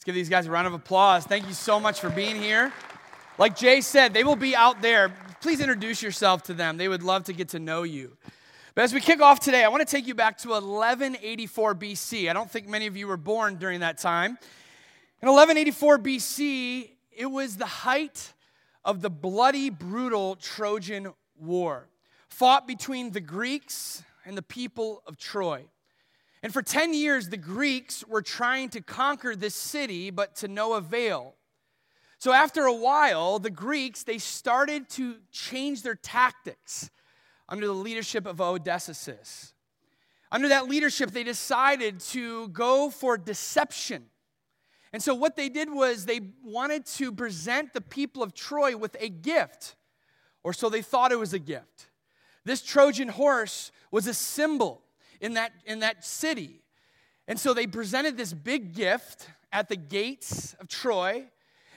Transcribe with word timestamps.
Let's 0.00 0.06
give 0.06 0.14
these 0.14 0.30
guys 0.30 0.46
a 0.46 0.50
round 0.50 0.66
of 0.66 0.72
applause. 0.72 1.26
Thank 1.26 1.46
you 1.46 1.52
so 1.52 1.78
much 1.78 2.00
for 2.00 2.08
being 2.08 2.36
here. 2.36 2.72
Like 3.36 3.54
Jay 3.54 3.82
said, 3.82 4.14
they 4.14 4.24
will 4.24 4.34
be 4.34 4.56
out 4.56 4.80
there. 4.80 5.12
Please 5.42 5.60
introduce 5.60 6.02
yourself 6.02 6.42
to 6.44 6.54
them. 6.54 6.78
They 6.78 6.88
would 6.88 7.02
love 7.02 7.24
to 7.24 7.34
get 7.34 7.50
to 7.50 7.58
know 7.58 7.82
you. 7.82 8.16
But 8.74 8.84
as 8.84 8.94
we 8.94 9.02
kick 9.02 9.20
off 9.20 9.40
today, 9.40 9.62
I 9.62 9.68
want 9.68 9.86
to 9.86 9.96
take 9.96 10.06
you 10.06 10.14
back 10.14 10.38
to 10.38 10.48
1184 10.48 11.74
BC. 11.74 12.30
I 12.30 12.32
don't 12.32 12.50
think 12.50 12.66
many 12.66 12.86
of 12.86 12.96
you 12.96 13.08
were 13.08 13.18
born 13.18 13.56
during 13.56 13.80
that 13.80 13.98
time. 13.98 14.38
In 15.20 15.28
1184 15.28 15.98
BC, 15.98 16.92
it 17.14 17.26
was 17.26 17.58
the 17.58 17.66
height 17.66 18.32
of 18.86 19.02
the 19.02 19.10
bloody, 19.10 19.68
brutal 19.68 20.36
Trojan 20.36 21.12
War, 21.38 21.90
fought 22.30 22.66
between 22.66 23.10
the 23.10 23.20
Greeks 23.20 24.02
and 24.24 24.34
the 24.34 24.40
people 24.40 25.02
of 25.06 25.18
Troy. 25.18 25.66
And 26.42 26.52
for 26.52 26.62
10 26.62 26.94
years, 26.94 27.28
the 27.28 27.36
Greeks 27.36 28.06
were 28.06 28.22
trying 28.22 28.70
to 28.70 28.80
conquer 28.80 29.36
this 29.36 29.54
city, 29.54 30.10
but 30.10 30.36
to 30.36 30.48
no 30.48 30.72
avail. 30.74 31.34
So 32.18 32.32
after 32.32 32.64
a 32.64 32.72
while, 32.72 33.38
the 33.38 33.50
Greeks, 33.50 34.02
they 34.02 34.18
started 34.18 34.88
to 34.90 35.16
change 35.30 35.82
their 35.82 35.94
tactics 35.94 36.90
under 37.48 37.66
the 37.66 37.72
leadership 37.72 38.26
of 38.26 38.40
Odysseus. 38.40 39.54
Under 40.32 40.48
that 40.48 40.68
leadership, 40.68 41.10
they 41.10 41.24
decided 41.24 42.00
to 42.00 42.48
go 42.48 42.88
for 42.88 43.18
deception. 43.18 44.04
And 44.92 45.02
so 45.02 45.14
what 45.14 45.36
they 45.36 45.48
did 45.48 45.70
was 45.70 46.04
they 46.04 46.20
wanted 46.44 46.86
to 46.86 47.12
present 47.12 47.72
the 47.72 47.80
people 47.80 48.22
of 48.22 48.34
Troy 48.34 48.76
with 48.76 48.96
a 49.00 49.08
gift, 49.08 49.76
or 50.42 50.52
so 50.52 50.68
they 50.68 50.82
thought 50.82 51.12
it 51.12 51.18
was 51.18 51.32
a 51.32 51.38
gift. 51.38 51.88
This 52.44 52.62
Trojan 52.62 53.08
horse 53.08 53.72
was 53.90 54.06
a 54.06 54.14
symbol 54.14 54.82
in 55.20 55.34
that, 55.34 55.52
in 55.64 55.80
that 55.80 56.04
city. 56.04 56.62
And 57.28 57.38
so 57.38 57.54
they 57.54 57.66
presented 57.66 58.16
this 58.16 58.32
big 58.32 58.74
gift 58.74 59.28
at 59.52 59.68
the 59.68 59.76
gates 59.76 60.54
of 60.54 60.68
Troy, 60.68 61.26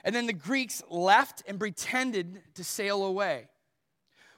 and 0.04 0.14
then 0.14 0.26
the 0.26 0.32
Greeks 0.32 0.82
left 0.90 1.42
and 1.46 1.58
pretended 1.58 2.42
to 2.54 2.64
sail 2.64 3.04
away. 3.04 3.48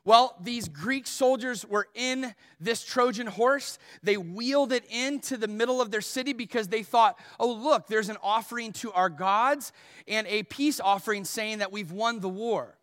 Well, 0.05 0.37
these 0.41 0.69
Greek 0.69 1.05
soldiers 1.09 1.67
were 1.67 1.89
in 1.93 2.33
this 2.61 2.85
Trojan 2.85 3.27
horse. 3.27 3.81
They 4.05 4.17
wheeled 4.17 4.71
it 4.71 4.85
into 4.89 5.37
the 5.37 5.49
middle 5.49 5.81
of 5.83 5.91
their 5.91 6.01
city 6.01 6.33
because 6.33 6.69
they 6.69 6.85
thought, 6.85 7.19
oh, 7.41 7.53
look, 7.53 7.89
there's 7.89 8.09
an 8.09 8.17
offering 8.23 8.73
to 8.75 8.93
our 8.93 9.09
gods 9.09 9.73
and 10.07 10.25
a 10.29 10.45
peace 10.45 10.79
offering 10.79 11.25
saying 11.25 11.59
that 11.59 11.73
we've 11.73 11.91
won 11.91 12.21
the 12.21 12.29
war. 12.29 12.79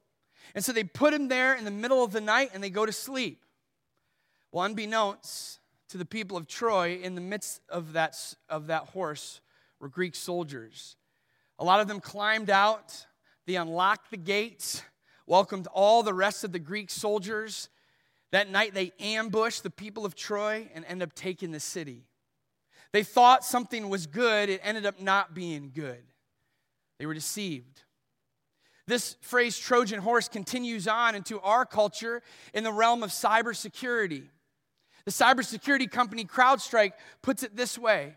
And 0.53 0.65
so 0.65 0.73
they 0.73 0.83
put 0.83 1.13
him 1.13 1.29
there 1.29 1.55
in 1.55 1.63
the 1.63 1.71
middle 1.71 2.03
of 2.03 2.11
the 2.11 2.19
night 2.19 2.49
and 2.53 2.61
they 2.61 2.69
go 2.69 2.85
to 2.85 2.91
sleep. 2.91 3.45
Well, 4.51 4.65
unbeknownst 4.65 5.59
to 5.93 5.97
the 5.97 6.05
people 6.05 6.37
of 6.37 6.47
Troy, 6.47 6.99
in 7.01 7.15
the 7.15 7.21
midst 7.21 7.61
of 7.69 7.93
that, 7.93 8.17
of 8.49 8.67
that 8.67 8.87
horse 8.89 9.41
were 9.79 9.87
Greek 9.87 10.15
soldiers. 10.15 10.97
A 11.59 11.63
lot 11.63 11.79
of 11.79 11.87
them 11.87 11.99
climbed 11.99 12.49
out, 12.49 13.05
they 13.45 13.55
unlocked 13.55 14.11
the 14.11 14.17
gates 14.17 14.83
welcomed 15.25 15.67
all 15.67 16.03
the 16.03 16.13
rest 16.13 16.43
of 16.43 16.51
the 16.51 16.59
Greek 16.59 16.89
soldiers. 16.89 17.69
That 18.31 18.49
night, 18.49 18.73
they 18.73 18.91
ambushed 18.99 19.63
the 19.63 19.69
people 19.69 20.05
of 20.05 20.15
Troy 20.15 20.69
and 20.73 20.83
ended 20.85 21.09
up 21.09 21.13
taking 21.13 21.51
the 21.51 21.59
city. 21.59 22.07
They 22.91 23.03
thought 23.03 23.43
something 23.43 23.89
was 23.89 24.07
good, 24.07 24.49
it 24.49 24.61
ended 24.63 24.85
up 24.85 24.99
not 24.99 25.33
being 25.33 25.71
good. 25.73 26.03
They 26.99 27.05
were 27.05 27.13
deceived. 27.13 27.83
This 28.85 29.15
phrase, 29.21 29.57
Trojan 29.57 29.99
horse, 29.99 30.27
continues 30.27 30.87
on 30.87 31.15
into 31.15 31.39
our 31.39 31.65
culture 31.65 32.21
in 32.53 32.63
the 32.63 32.73
realm 32.73 33.01
of 33.01 33.11
cybersecurity. 33.11 34.27
The 35.05 35.11
cybersecurity 35.11 35.91
company 35.91 36.25
CrowdStrike 36.25 36.93
puts 37.21 37.43
it 37.43 37.55
this 37.55 37.77
way 37.77 38.15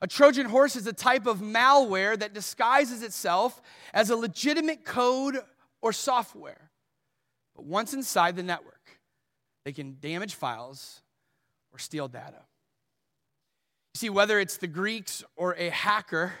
A 0.00 0.06
Trojan 0.06 0.46
horse 0.46 0.76
is 0.76 0.86
a 0.86 0.92
type 0.92 1.26
of 1.26 1.40
malware 1.40 2.18
that 2.18 2.32
disguises 2.32 3.02
itself 3.02 3.60
as 3.92 4.10
a 4.10 4.16
legitimate 4.16 4.84
code 4.84 5.38
or 5.82 5.92
software. 5.92 6.70
But 7.54 7.64
once 7.64 7.94
inside 7.94 8.36
the 8.36 8.42
network, 8.42 9.00
they 9.64 9.72
can 9.72 9.96
damage 10.00 10.34
files 10.34 11.02
or 11.72 11.78
steal 11.78 12.08
data. 12.08 12.42
You 13.94 13.98
see, 13.98 14.10
whether 14.10 14.38
it's 14.38 14.58
the 14.58 14.66
Greeks 14.66 15.24
or 15.36 15.54
a 15.54 15.70
hacker, 15.70 16.34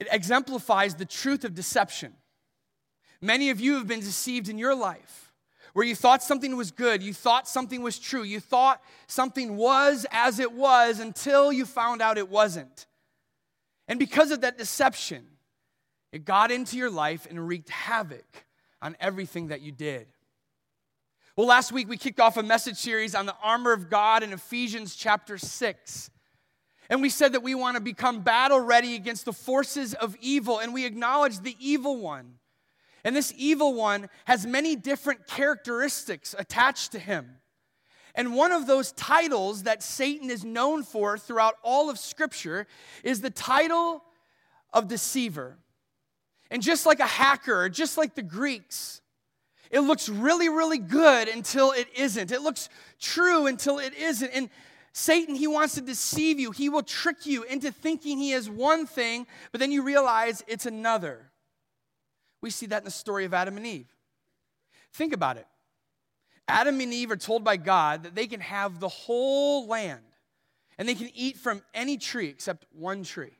it 0.00 0.08
exemplifies 0.10 0.94
the 0.94 1.04
truth 1.04 1.44
of 1.44 1.54
deception. 1.54 2.14
Many 3.20 3.50
of 3.50 3.60
you 3.60 3.74
have 3.74 3.86
been 3.86 4.00
deceived 4.00 4.48
in 4.48 4.58
your 4.58 4.74
life 4.74 5.31
where 5.72 5.86
you 5.86 5.94
thought 5.94 6.22
something 6.22 6.56
was 6.56 6.70
good, 6.70 7.02
you 7.02 7.14
thought 7.14 7.48
something 7.48 7.82
was 7.82 7.98
true, 7.98 8.22
you 8.22 8.40
thought 8.40 8.82
something 9.06 9.56
was 9.56 10.06
as 10.10 10.38
it 10.38 10.52
was 10.52 11.00
until 11.00 11.52
you 11.52 11.64
found 11.64 12.02
out 12.02 12.18
it 12.18 12.28
wasn't. 12.28 12.86
And 13.88 13.98
because 13.98 14.30
of 14.30 14.42
that 14.42 14.58
deception, 14.58 15.26
it 16.12 16.24
got 16.24 16.50
into 16.50 16.76
your 16.76 16.90
life 16.90 17.26
and 17.28 17.48
wreaked 17.48 17.70
havoc 17.70 18.44
on 18.80 18.96
everything 19.00 19.48
that 19.48 19.62
you 19.62 19.72
did. 19.72 20.06
Well, 21.36 21.46
last 21.46 21.72
week 21.72 21.88
we 21.88 21.96
kicked 21.96 22.20
off 22.20 22.36
a 22.36 22.42
message 22.42 22.76
series 22.76 23.14
on 23.14 23.24
the 23.24 23.36
armor 23.42 23.72
of 23.72 23.88
God 23.88 24.22
in 24.22 24.34
Ephesians 24.34 24.94
chapter 24.94 25.38
6. 25.38 26.10
And 26.90 27.00
we 27.00 27.08
said 27.08 27.32
that 27.32 27.42
we 27.42 27.54
want 27.54 27.76
to 27.76 27.82
become 27.82 28.20
battle 28.20 28.60
ready 28.60 28.94
against 28.94 29.24
the 29.24 29.32
forces 29.32 29.94
of 29.94 30.14
evil, 30.20 30.58
and 30.58 30.74
we 30.74 30.84
acknowledge 30.84 31.38
the 31.38 31.56
evil 31.58 31.96
one. 31.96 32.34
And 33.04 33.16
this 33.16 33.32
evil 33.36 33.74
one 33.74 34.08
has 34.26 34.46
many 34.46 34.76
different 34.76 35.26
characteristics 35.26 36.34
attached 36.38 36.92
to 36.92 36.98
him. 36.98 37.38
And 38.14 38.34
one 38.34 38.52
of 38.52 38.66
those 38.66 38.92
titles 38.92 39.62
that 39.64 39.82
Satan 39.82 40.30
is 40.30 40.44
known 40.44 40.82
for 40.82 41.16
throughout 41.16 41.54
all 41.62 41.88
of 41.88 41.98
Scripture 41.98 42.66
is 43.02 43.20
the 43.20 43.30
title 43.30 44.04
of 44.72 44.88
deceiver. 44.88 45.56
And 46.50 46.62
just 46.62 46.84
like 46.84 47.00
a 47.00 47.06
hacker, 47.06 47.68
just 47.70 47.96
like 47.96 48.14
the 48.14 48.22
Greeks, 48.22 49.00
it 49.70 49.80
looks 49.80 50.10
really, 50.10 50.50
really 50.50 50.78
good 50.78 51.28
until 51.28 51.72
it 51.72 51.88
isn't. 51.96 52.30
It 52.30 52.42
looks 52.42 52.68
true 53.00 53.46
until 53.46 53.78
it 53.78 53.94
isn't. 53.94 54.30
And 54.30 54.50
Satan, 54.92 55.34
he 55.34 55.46
wants 55.46 55.74
to 55.76 55.80
deceive 55.80 56.38
you. 56.38 56.50
He 56.50 56.68
will 56.68 56.82
trick 56.82 57.24
you 57.24 57.44
into 57.44 57.72
thinking 57.72 58.18
he 58.18 58.32
is 58.32 58.50
one 58.50 58.86
thing, 58.86 59.26
but 59.50 59.60
then 59.60 59.72
you 59.72 59.82
realize 59.82 60.44
it's 60.46 60.66
another. 60.66 61.31
We 62.42 62.50
see 62.50 62.66
that 62.66 62.78
in 62.78 62.84
the 62.84 62.90
story 62.90 63.24
of 63.24 63.32
Adam 63.32 63.56
and 63.56 63.66
Eve. 63.66 63.88
Think 64.92 65.12
about 65.12 65.38
it. 65.38 65.46
Adam 66.48 66.80
and 66.80 66.92
Eve 66.92 67.12
are 67.12 67.16
told 67.16 67.44
by 67.44 67.56
God 67.56 68.02
that 68.02 68.14
they 68.14 68.26
can 68.26 68.40
have 68.40 68.80
the 68.80 68.88
whole 68.88 69.66
land 69.66 70.02
and 70.76 70.88
they 70.88 70.94
can 70.94 71.10
eat 71.14 71.36
from 71.38 71.62
any 71.72 71.96
tree 71.96 72.28
except 72.28 72.66
one 72.72 73.04
tree. 73.04 73.38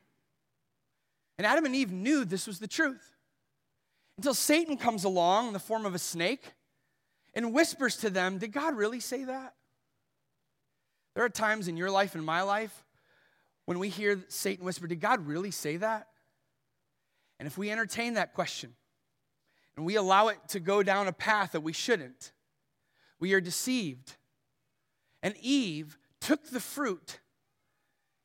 And 1.37 1.45
Adam 1.45 1.65
and 1.65 1.75
Eve 1.75 1.91
knew 1.91 2.25
this 2.25 2.47
was 2.47 2.59
the 2.59 2.67
truth 2.67 3.13
until 4.17 4.33
Satan 4.33 4.77
comes 4.77 5.03
along 5.03 5.47
in 5.47 5.53
the 5.53 5.59
form 5.59 5.85
of 5.85 5.93
a 5.93 5.99
snake 5.99 6.43
and 7.33 7.53
whispers 7.53 7.97
to 7.97 8.09
them, 8.09 8.37
Did 8.37 8.51
God 8.51 8.75
really 8.75 8.99
say 8.99 9.25
that? 9.25 9.55
There 11.15 11.25
are 11.25 11.29
times 11.29 11.67
in 11.67 11.77
your 11.77 11.91
life 11.91 12.15
and 12.15 12.25
my 12.25 12.41
life 12.41 12.85
when 13.65 13.79
we 13.79 13.89
hear 13.89 14.23
Satan 14.29 14.65
whisper, 14.65 14.87
Did 14.87 15.01
God 15.01 15.27
really 15.27 15.51
say 15.51 15.77
that? 15.77 16.07
And 17.39 17.47
if 17.47 17.57
we 17.57 17.71
entertain 17.71 18.13
that 18.13 18.33
question 18.33 18.73
and 19.75 19.85
we 19.85 19.95
allow 19.95 20.27
it 20.27 20.37
to 20.49 20.59
go 20.59 20.83
down 20.83 21.07
a 21.07 21.13
path 21.13 21.53
that 21.53 21.61
we 21.61 21.73
shouldn't, 21.73 22.31
we 23.19 23.33
are 23.33 23.41
deceived. 23.41 24.15
And 25.21 25.35
Eve 25.37 25.97
took 26.19 26.49
the 26.49 26.59
fruit 26.59 27.19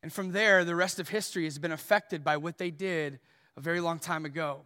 and 0.03 0.13
from 0.13 0.33
there, 0.33 0.65
the 0.65 0.77
rest 0.77 1.01
of 1.01 1.09
history 1.09 1.45
has 1.45 1.59
been 1.59 1.73
affected 1.73 2.23
by 2.23 2.37
what 2.37 2.59
they 2.59 2.71
did 2.71 3.19
a 3.57 3.61
very 3.61 3.81
long 3.81 3.99
time 3.99 4.25
ago. 4.25 4.63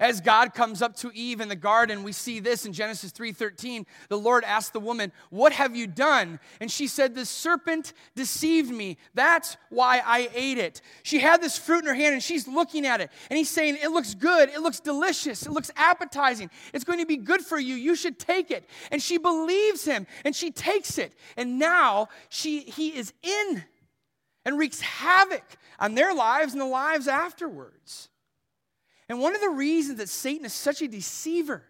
As 0.00 0.20
God 0.20 0.54
comes 0.54 0.82
up 0.82 0.96
to 0.96 1.10
Eve 1.14 1.40
in 1.40 1.48
the 1.48 1.56
garden, 1.56 2.02
we 2.02 2.12
see 2.12 2.40
this 2.40 2.64
in 2.64 2.72
Genesis 2.72 3.12
3:13. 3.12 3.86
The 4.08 4.18
Lord 4.18 4.44
asked 4.44 4.72
the 4.72 4.80
woman, 4.80 5.12
"What 5.30 5.52
have 5.52 5.76
you 5.76 5.86
done?" 5.86 6.40
And 6.60 6.70
she 6.70 6.86
said, 6.86 7.14
"The 7.14 7.26
serpent 7.26 7.92
deceived 8.14 8.70
me. 8.70 8.96
That's 9.14 9.56
why 9.68 10.02
I 10.04 10.30
ate 10.34 10.58
it." 10.58 10.80
She 11.02 11.18
had 11.18 11.42
this 11.42 11.58
fruit 11.58 11.80
in 11.80 11.86
her 11.86 11.94
hand 11.94 12.14
and 12.14 12.22
she's 12.22 12.48
looking 12.48 12.86
at 12.86 13.00
it. 13.00 13.10
And 13.30 13.36
he's 13.36 13.50
saying, 13.50 13.76
"It 13.76 13.90
looks 13.90 14.14
good. 14.14 14.48
It 14.48 14.60
looks 14.60 14.80
delicious. 14.80 15.44
It 15.44 15.52
looks 15.52 15.70
appetizing. 15.76 16.50
It's 16.72 16.84
going 16.84 16.98
to 16.98 17.06
be 17.06 17.16
good 17.16 17.44
for 17.44 17.58
you. 17.58 17.74
You 17.74 17.94
should 17.94 18.18
take 18.18 18.50
it." 18.50 18.68
And 18.90 19.02
she 19.02 19.18
believes 19.18 19.84
him 19.84 20.06
and 20.24 20.34
she 20.34 20.50
takes 20.50 20.98
it. 20.98 21.14
And 21.36 21.58
now 21.58 22.08
she 22.28 22.60
he 22.60 22.96
is 22.96 23.12
in 23.22 23.64
and 24.44 24.58
wreaks 24.58 24.80
havoc 24.80 25.44
on 25.78 25.94
their 25.94 26.14
lives 26.14 26.52
and 26.52 26.60
the 26.60 26.66
lives 26.66 27.08
afterwards. 27.08 28.08
And 29.12 29.20
one 29.20 29.34
of 29.34 29.42
the 29.42 29.50
reasons 29.50 29.98
that 29.98 30.08
Satan 30.08 30.46
is 30.46 30.54
such 30.54 30.80
a 30.80 30.88
deceiver 30.88 31.64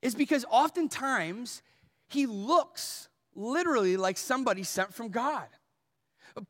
is 0.00 0.14
because 0.14 0.44
oftentimes 0.48 1.60
he 2.06 2.24
looks 2.24 3.08
literally 3.34 3.96
like 3.96 4.16
somebody 4.16 4.62
sent 4.62 4.94
from 4.94 5.08
God. 5.08 5.48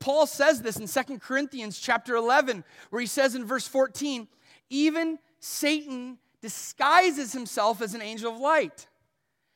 Paul 0.00 0.26
says 0.26 0.61
this 0.61 0.76
in 0.76 0.87
Second 0.87 1.23
Corinthians 1.23 1.79
chapter 1.79 2.14
11 2.14 2.62
where 2.91 3.00
he 3.00 3.06
says 3.06 3.35
in 3.35 3.47
verse 3.47 3.67
14, 3.67 4.29
even 4.69 5.19
Satan 5.41 6.19
disguises 6.43 7.32
himself 7.32 7.81
as 7.81 7.94
an 7.94 8.03
angel 8.03 8.35
of 8.35 8.38
light. 8.38 8.88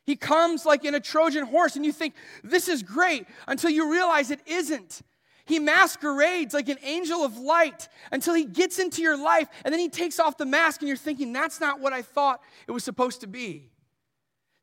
He 0.06 0.16
comes 0.16 0.64
like 0.64 0.86
in 0.86 0.94
a 0.94 1.00
Trojan 1.00 1.44
horse 1.44 1.76
and 1.76 1.84
you 1.84 1.92
think 1.92 2.14
this 2.42 2.66
is 2.66 2.82
great 2.82 3.26
until 3.46 3.68
you 3.68 3.92
realize 3.92 4.30
it 4.30 4.40
isn't. 4.46 5.02
He 5.46 5.60
masquerades 5.60 6.52
like 6.52 6.68
an 6.68 6.78
angel 6.82 7.24
of 7.24 7.38
light 7.38 7.88
until 8.10 8.34
he 8.34 8.44
gets 8.44 8.80
into 8.80 9.00
your 9.00 9.16
life 9.16 9.48
and 9.64 9.72
then 9.72 9.78
he 9.78 9.88
takes 9.88 10.18
off 10.18 10.36
the 10.36 10.44
mask 10.44 10.82
and 10.82 10.88
you're 10.88 10.96
thinking, 10.96 11.32
that's 11.32 11.60
not 11.60 11.80
what 11.80 11.92
I 11.92 12.02
thought 12.02 12.42
it 12.66 12.72
was 12.72 12.84
supposed 12.84 13.20
to 13.20 13.28
be. 13.28 13.70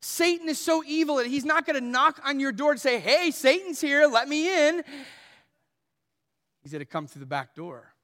Satan 0.02 0.50
is 0.50 0.58
so 0.58 0.84
evil 0.86 1.16
that 1.16 1.26
he's 1.26 1.46
not 1.46 1.64
going 1.64 1.80
to 1.80 1.84
knock 1.84 2.20
on 2.22 2.38
your 2.38 2.52
door 2.52 2.72
and 2.72 2.80
say, 2.80 3.00
hey, 3.00 3.30
Satan's 3.30 3.80
here, 3.80 4.06
let 4.06 4.28
me 4.28 4.68
in. 4.68 4.84
He's 6.62 6.72
going 6.72 6.80
to 6.80 6.86
come 6.86 7.06
through 7.06 7.20
the 7.20 7.26
back 7.26 7.54
door. 7.54 7.94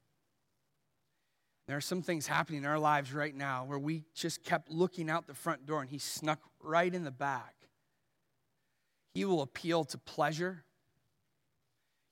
There 1.67 1.77
are 1.77 1.81
some 1.81 2.01
things 2.01 2.25
happening 2.25 2.63
in 2.63 2.65
our 2.65 2.79
lives 2.79 3.13
right 3.13 3.35
now 3.35 3.65
where 3.65 3.77
we 3.77 4.05
just 4.15 4.43
kept 4.43 4.71
looking 4.71 5.07
out 5.07 5.27
the 5.27 5.35
front 5.35 5.67
door 5.67 5.81
and 5.81 5.89
he 5.89 5.99
snuck 5.99 6.39
right 6.59 6.91
in 6.91 7.03
the 7.03 7.11
back. 7.11 7.53
He 9.13 9.23
will 9.23 9.43
appeal 9.43 9.83
to 9.85 9.99
pleasure. 9.99 10.63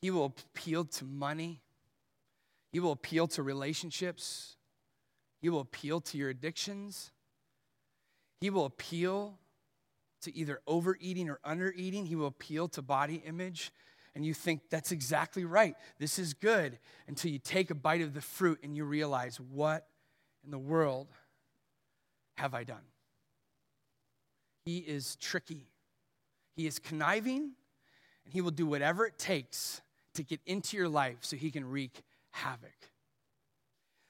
He 0.02 0.12
will 0.12 0.26
appeal 0.26 0.86
to 0.86 1.06
money. 1.06 1.62
He 2.72 2.80
will 2.80 2.92
appeal 2.92 3.28
to 3.28 3.44
relationships. 3.44 4.56
He 5.42 5.50
will 5.50 5.62
appeal 5.62 6.02
to 6.02 6.18
your 6.18 6.30
addictions. 6.30 7.12
He 8.40 8.50
will 8.50 8.66
appeal 8.66 9.40
to 10.22 10.36
either 10.36 10.62
overeating 10.68 11.30
or 11.30 11.40
undereating. 11.46 12.08
He 12.08 12.16
will 12.16 12.28
appeal 12.28 12.68
to 12.70 12.82
body 12.82 13.22
image. 13.26 13.72
And 14.16 14.26
you 14.26 14.34
think 14.34 14.70
that's 14.70 14.92
exactly 14.92 15.46
right. 15.46 15.76
This 15.98 16.20
is 16.20 16.34
good 16.34 16.80
until 17.08 17.32
you 17.32 17.40
take 17.40 17.70
a 17.70 17.76
bite 17.76 18.02
of 18.02 18.14
the 18.14 18.22
fruit 18.22 18.60
and 18.64 18.76
you 18.76 18.84
realize, 18.86 19.40
what 19.40 19.88
in 20.44 20.52
the 20.52 20.58
world 20.58 21.08
have 22.38 22.54
I 22.54 22.64
done? 22.64 22.84
He 24.66 24.80
is 24.80 25.16
tricky. 25.18 25.68
He 26.56 26.68
is 26.68 26.80
conniving, 26.80 27.52
and 28.26 28.34
he 28.34 28.42
will 28.42 28.52
do 28.52 28.66
whatever 28.66 29.06
it 29.06 29.18
takes 29.18 29.82
to 30.20 30.24
get 30.24 30.42
into 30.46 30.76
your 30.76 30.90
life 30.90 31.18
so 31.22 31.38
he 31.38 31.50
can 31.50 31.64
wreak 31.64 32.04
havoc. 32.32 32.76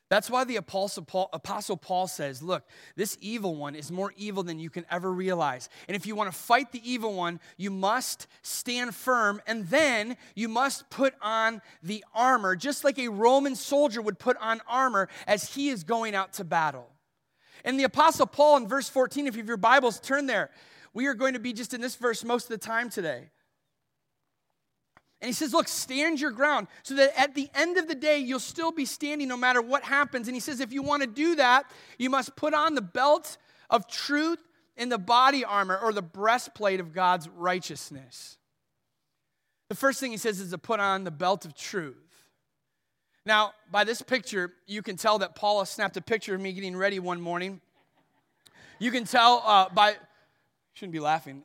That's 0.09 0.27
why 0.27 0.43
the 0.43 0.55
Apostle 0.55 1.03
Paul, 1.03 1.29
Apostle 1.33 1.77
Paul, 1.77 2.07
says, 2.07 2.41
Look, 2.41 2.63
this 2.95 3.15
evil 3.21 3.55
one 3.55 3.75
is 3.75 3.91
more 3.91 4.11
evil 4.17 4.41
than 4.41 4.59
you 4.59 4.71
can 4.71 4.87
ever 4.89 5.11
realize. 5.11 5.69
And 5.87 5.95
if 5.95 6.07
you 6.07 6.15
want 6.15 6.31
to 6.31 6.37
fight 6.37 6.71
the 6.71 6.81
evil 6.83 7.13
one, 7.13 7.39
you 7.57 7.69
must 7.69 8.25
stand 8.41 8.95
firm, 8.95 9.39
and 9.45 9.67
then 9.67 10.17
you 10.33 10.49
must 10.49 10.89
put 10.89 11.13
on 11.21 11.61
the 11.83 12.03
armor, 12.15 12.55
just 12.55 12.83
like 12.83 12.97
a 12.97 13.09
Roman 13.09 13.55
soldier 13.55 14.01
would 14.01 14.17
put 14.17 14.35
on 14.37 14.61
armor 14.67 15.09
as 15.27 15.53
he 15.53 15.69
is 15.69 15.83
going 15.83 16.15
out 16.15 16.33
to 16.33 16.43
battle. 16.43 16.89
And 17.63 17.79
the 17.79 17.83
Apostle 17.83 18.25
Paul 18.25 18.57
in 18.57 18.67
verse 18.67 18.89
14, 18.89 19.27
if 19.27 19.35
you 19.35 19.41
have 19.41 19.47
your 19.47 19.57
Bibles, 19.57 19.99
turn 19.99 20.25
there. 20.25 20.49
We 20.91 21.05
are 21.05 21.13
going 21.13 21.33
to 21.33 21.39
be 21.39 21.53
just 21.53 21.75
in 21.75 21.81
this 21.81 21.95
verse 21.95 22.23
most 22.23 22.45
of 22.45 22.49
the 22.49 22.65
time 22.65 22.89
today. 22.89 23.29
And 25.21 25.27
he 25.27 25.33
says, 25.33 25.53
Look, 25.53 25.67
stand 25.67 26.19
your 26.19 26.31
ground 26.31 26.67
so 26.83 26.95
that 26.95 27.19
at 27.19 27.35
the 27.35 27.49
end 27.53 27.77
of 27.77 27.87
the 27.87 27.95
day, 27.95 28.19
you'll 28.19 28.39
still 28.39 28.71
be 28.71 28.85
standing 28.85 29.27
no 29.27 29.37
matter 29.37 29.61
what 29.61 29.83
happens. 29.83 30.27
And 30.27 30.35
he 30.35 30.39
says, 30.39 30.59
If 30.59 30.71
you 30.71 30.81
want 30.81 31.03
to 31.03 31.07
do 31.07 31.35
that, 31.35 31.69
you 31.97 32.09
must 32.09 32.35
put 32.35 32.53
on 32.53 32.75
the 32.75 32.81
belt 32.81 33.37
of 33.69 33.87
truth 33.87 34.39
and 34.77 34.91
the 34.91 34.97
body 34.97 35.43
armor 35.43 35.77
or 35.77 35.91
the 35.91 36.01
breastplate 36.01 36.79
of 36.79 36.93
God's 36.93 37.27
righteousness. 37.29 38.37
The 39.67 39.75
first 39.75 39.99
thing 39.99 40.11
he 40.11 40.17
says 40.17 40.39
is 40.39 40.51
to 40.51 40.57
put 40.57 40.79
on 40.79 41.03
the 41.03 41.11
belt 41.11 41.45
of 41.45 41.53
truth. 41.53 41.97
Now, 43.25 43.51
by 43.69 43.83
this 43.83 44.01
picture, 44.01 44.53
you 44.65 44.81
can 44.81 44.95
tell 44.95 45.19
that 45.19 45.35
Paula 45.35 45.65
snapped 45.65 45.97
a 45.97 46.01
picture 46.01 46.33
of 46.33 46.41
me 46.41 46.53
getting 46.53 46.75
ready 46.75 46.97
one 46.97 47.21
morning. 47.21 47.61
You 48.79 48.89
can 48.89 49.03
tell 49.03 49.43
uh, 49.45 49.69
by, 49.69 49.97
shouldn't 50.73 50.93
be 50.93 50.99
laughing. 50.99 51.43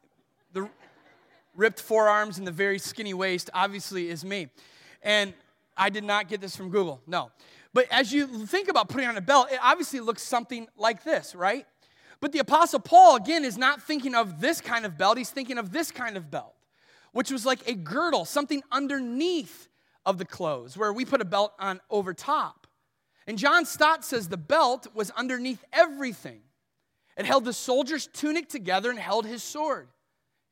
Ripped 1.55 1.81
forearms 1.81 2.39
and 2.39 2.47
the 2.47 2.53
very 2.53 2.79
skinny 2.79 3.15
waist 3.15 3.51
obviously 3.55 4.09
is 4.09 4.25
me. 4.25 4.49
And 5.03 5.35
I 5.77 5.91
did 5.91 6.05
not 6.05 6.29
get 6.29 6.41
this 6.41 6.57
from 6.57 6.71
Google, 6.71 7.01
no. 7.07 7.31
But 7.73 7.87
as 7.91 8.13
you 8.13 8.47
think 8.47 8.69
about 8.69 8.89
putting 8.89 9.09
on 9.09 9.17
a 9.17 9.21
belt, 9.21 9.49
it 9.51 9.59
obviously 9.63 10.01
looks 10.01 10.23
something 10.23 10.69
like 10.77 11.03
this, 11.03 11.35
right? 11.35 11.67
But 12.21 12.33
the 12.33 12.39
Apostle 12.39 12.81
Paul, 12.81 13.17
again, 13.17 13.45
is 13.45 13.59
not 13.59 13.83
thinking 13.83 14.15
of 14.15 14.41
this 14.41 14.61
kind 14.61 14.87
of 14.87 14.97
belt, 14.97 15.19
he's 15.19 15.31
thinking 15.31 15.59
of 15.59 15.73
this 15.73 15.91
kind 15.91 16.17
of 16.17 16.31
belt, 16.31 16.55
which 17.13 17.31
was 17.31 17.45
like 17.45 17.69
a 17.69 17.75
girdle, 17.75 18.25
something 18.25 18.63
underneath 18.71 19.69
of 20.07 20.19
the 20.19 20.25
clothes, 20.25 20.77
where 20.77 20.93
we 20.93 21.05
put 21.05 21.21
a 21.21 21.25
belt 21.25 21.53
on 21.59 21.81
over 21.91 22.15
top. 22.15 22.67
And 23.27 23.39
John 23.39 23.65
Stott 23.65 24.05
says 24.05 24.29
the 24.29 24.37
belt 24.37 24.87
was 24.95 25.11
underneath 25.11 25.65
everything. 25.73 26.41
It 27.17 27.27
held 27.27 27.45
the 27.45 27.53
soldier's 27.53 28.07
tunic 28.07 28.49
together 28.49 28.91
and 28.91 28.99
held 28.99 29.27
his 29.27 29.43
sword. 29.43 29.89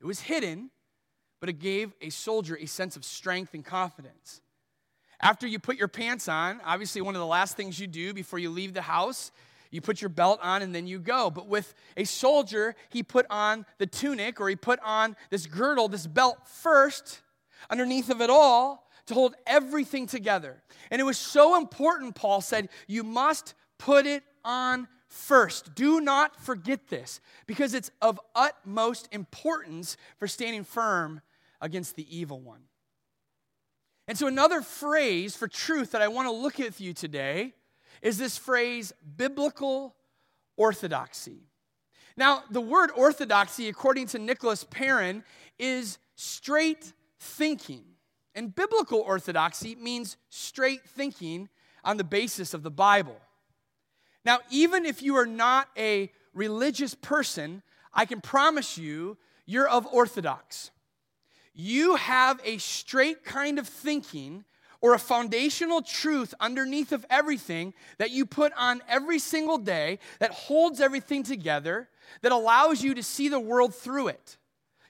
It 0.00 0.06
was 0.06 0.20
hidden, 0.20 0.70
but 1.42 1.48
it 1.48 1.58
gave 1.58 1.92
a 2.00 2.08
soldier 2.08 2.56
a 2.60 2.66
sense 2.66 2.94
of 2.94 3.04
strength 3.04 3.52
and 3.52 3.64
confidence. 3.64 4.40
After 5.20 5.44
you 5.44 5.58
put 5.58 5.76
your 5.76 5.88
pants 5.88 6.28
on, 6.28 6.60
obviously, 6.64 7.02
one 7.02 7.16
of 7.16 7.18
the 7.18 7.26
last 7.26 7.56
things 7.56 7.80
you 7.80 7.88
do 7.88 8.14
before 8.14 8.38
you 8.38 8.48
leave 8.48 8.74
the 8.74 8.82
house, 8.82 9.32
you 9.72 9.80
put 9.80 10.00
your 10.00 10.08
belt 10.08 10.38
on 10.40 10.62
and 10.62 10.72
then 10.72 10.86
you 10.86 11.00
go. 11.00 11.30
But 11.30 11.48
with 11.48 11.74
a 11.96 12.04
soldier, 12.04 12.76
he 12.90 13.02
put 13.02 13.26
on 13.28 13.66
the 13.78 13.88
tunic 13.88 14.40
or 14.40 14.48
he 14.48 14.54
put 14.54 14.78
on 14.84 15.16
this 15.30 15.46
girdle, 15.46 15.88
this 15.88 16.06
belt 16.06 16.46
first, 16.46 17.22
underneath 17.68 18.08
of 18.08 18.20
it 18.20 18.30
all, 18.30 18.88
to 19.06 19.14
hold 19.14 19.34
everything 19.44 20.06
together. 20.06 20.62
And 20.92 21.00
it 21.00 21.04
was 21.04 21.18
so 21.18 21.56
important, 21.56 22.14
Paul 22.14 22.40
said, 22.40 22.68
you 22.86 23.02
must 23.02 23.54
put 23.80 24.06
it 24.06 24.22
on 24.44 24.86
first. 25.08 25.74
Do 25.74 26.00
not 26.00 26.40
forget 26.40 26.86
this 26.86 27.20
because 27.48 27.74
it's 27.74 27.90
of 28.00 28.20
utmost 28.36 29.08
importance 29.10 29.96
for 30.18 30.28
standing 30.28 30.62
firm 30.62 31.20
against 31.62 31.96
the 31.96 32.14
evil 32.14 32.40
one. 32.40 32.64
And 34.08 34.18
so, 34.18 34.26
another 34.26 34.60
phrase 34.60 35.36
for 35.36 35.48
truth 35.48 35.92
that 35.92 36.02
I 36.02 36.08
want 36.08 36.26
to 36.26 36.32
look 36.32 36.60
at 36.60 36.66
with 36.66 36.80
you 36.80 36.92
today 36.92 37.54
is 38.02 38.18
this 38.18 38.36
phrase 38.36 38.92
biblical 39.16 39.94
orthodoxy. 40.56 41.46
Now, 42.16 42.42
the 42.50 42.60
word 42.60 42.90
orthodoxy, 42.94 43.68
according 43.68 44.08
to 44.08 44.18
Nicholas 44.18 44.64
Perrin, 44.64 45.24
is 45.58 45.98
straight 46.14 46.92
thinking. 47.18 47.84
And 48.34 48.54
biblical 48.54 49.00
orthodoxy 49.00 49.76
means 49.76 50.16
straight 50.28 50.82
thinking 50.84 51.48
on 51.84 51.96
the 51.96 52.04
basis 52.04 52.54
of 52.54 52.62
the 52.62 52.70
Bible. 52.70 53.16
Now, 54.24 54.40
even 54.50 54.84
if 54.84 55.02
you 55.02 55.16
are 55.16 55.26
not 55.26 55.68
a 55.76 56.10
religious 56.34 56.94
person, 56.94 57.62
I 57.94 58.04
can 58.04 58.20
promise 58.20 58.76
you, 58.76 59.16
you're 59.46 59.68
of 59.68 59.86
orthodox 59.86 60.70
you 61.54 61.96
have 61.96 62.40
a 62.44 62.58
straight 62.58 63.25
kind 63.25 63.58
of 63.58 63.69
thinking 63.69 64.44
or 64.81 64.94
a 64.94 64.99
foundational 64.99 65.81
truth 65.81 66.34
underneath 66.40 66.93
of 66.93 67.06
everything 67.08 67.72
that 67.99 68.10
you 68.10 68.26
put 68.26 68.52
on 68.56 68.82
every 68.88 69.19
single 69.19 69.58
day 69.58 69.98
that 70.19 70.32
holds 70.32 70.81
everything 70.81 71.22
together, 71.22 71.88
that 72.22 72.32
allows 72.32 72.82
you 72.82 72.94
to 72.94 73.03
see 73.03 73.29
the 73.29 73.38
world 73.38 73.74
through 73.74 74.08
it. 74.08 74.38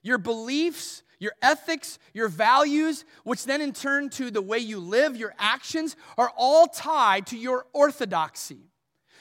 Your 0.03 0.19
beliefs, 0.19 1.03
your 1.19 1.33
ethics, 1.43 1.99
your 2.15 2.29
values, 2.29 3.05
which 3.23 3.45
then 3.45 3.61
in 3.61 3.73
turn 3.73 4.09
to 4.11 4.31
the 4.31 4.43
way 4.43 4.59
you 4.59 4.81
live, 4.81 5.17
your 5.17 5.35
actions, 5.39 5.95
are 6.17 6.33
all 6.37 6.67
tied 6.67 7.27
to 7.27 7.37
your 7.37 7.67
orthodoxy. 7.73 8.71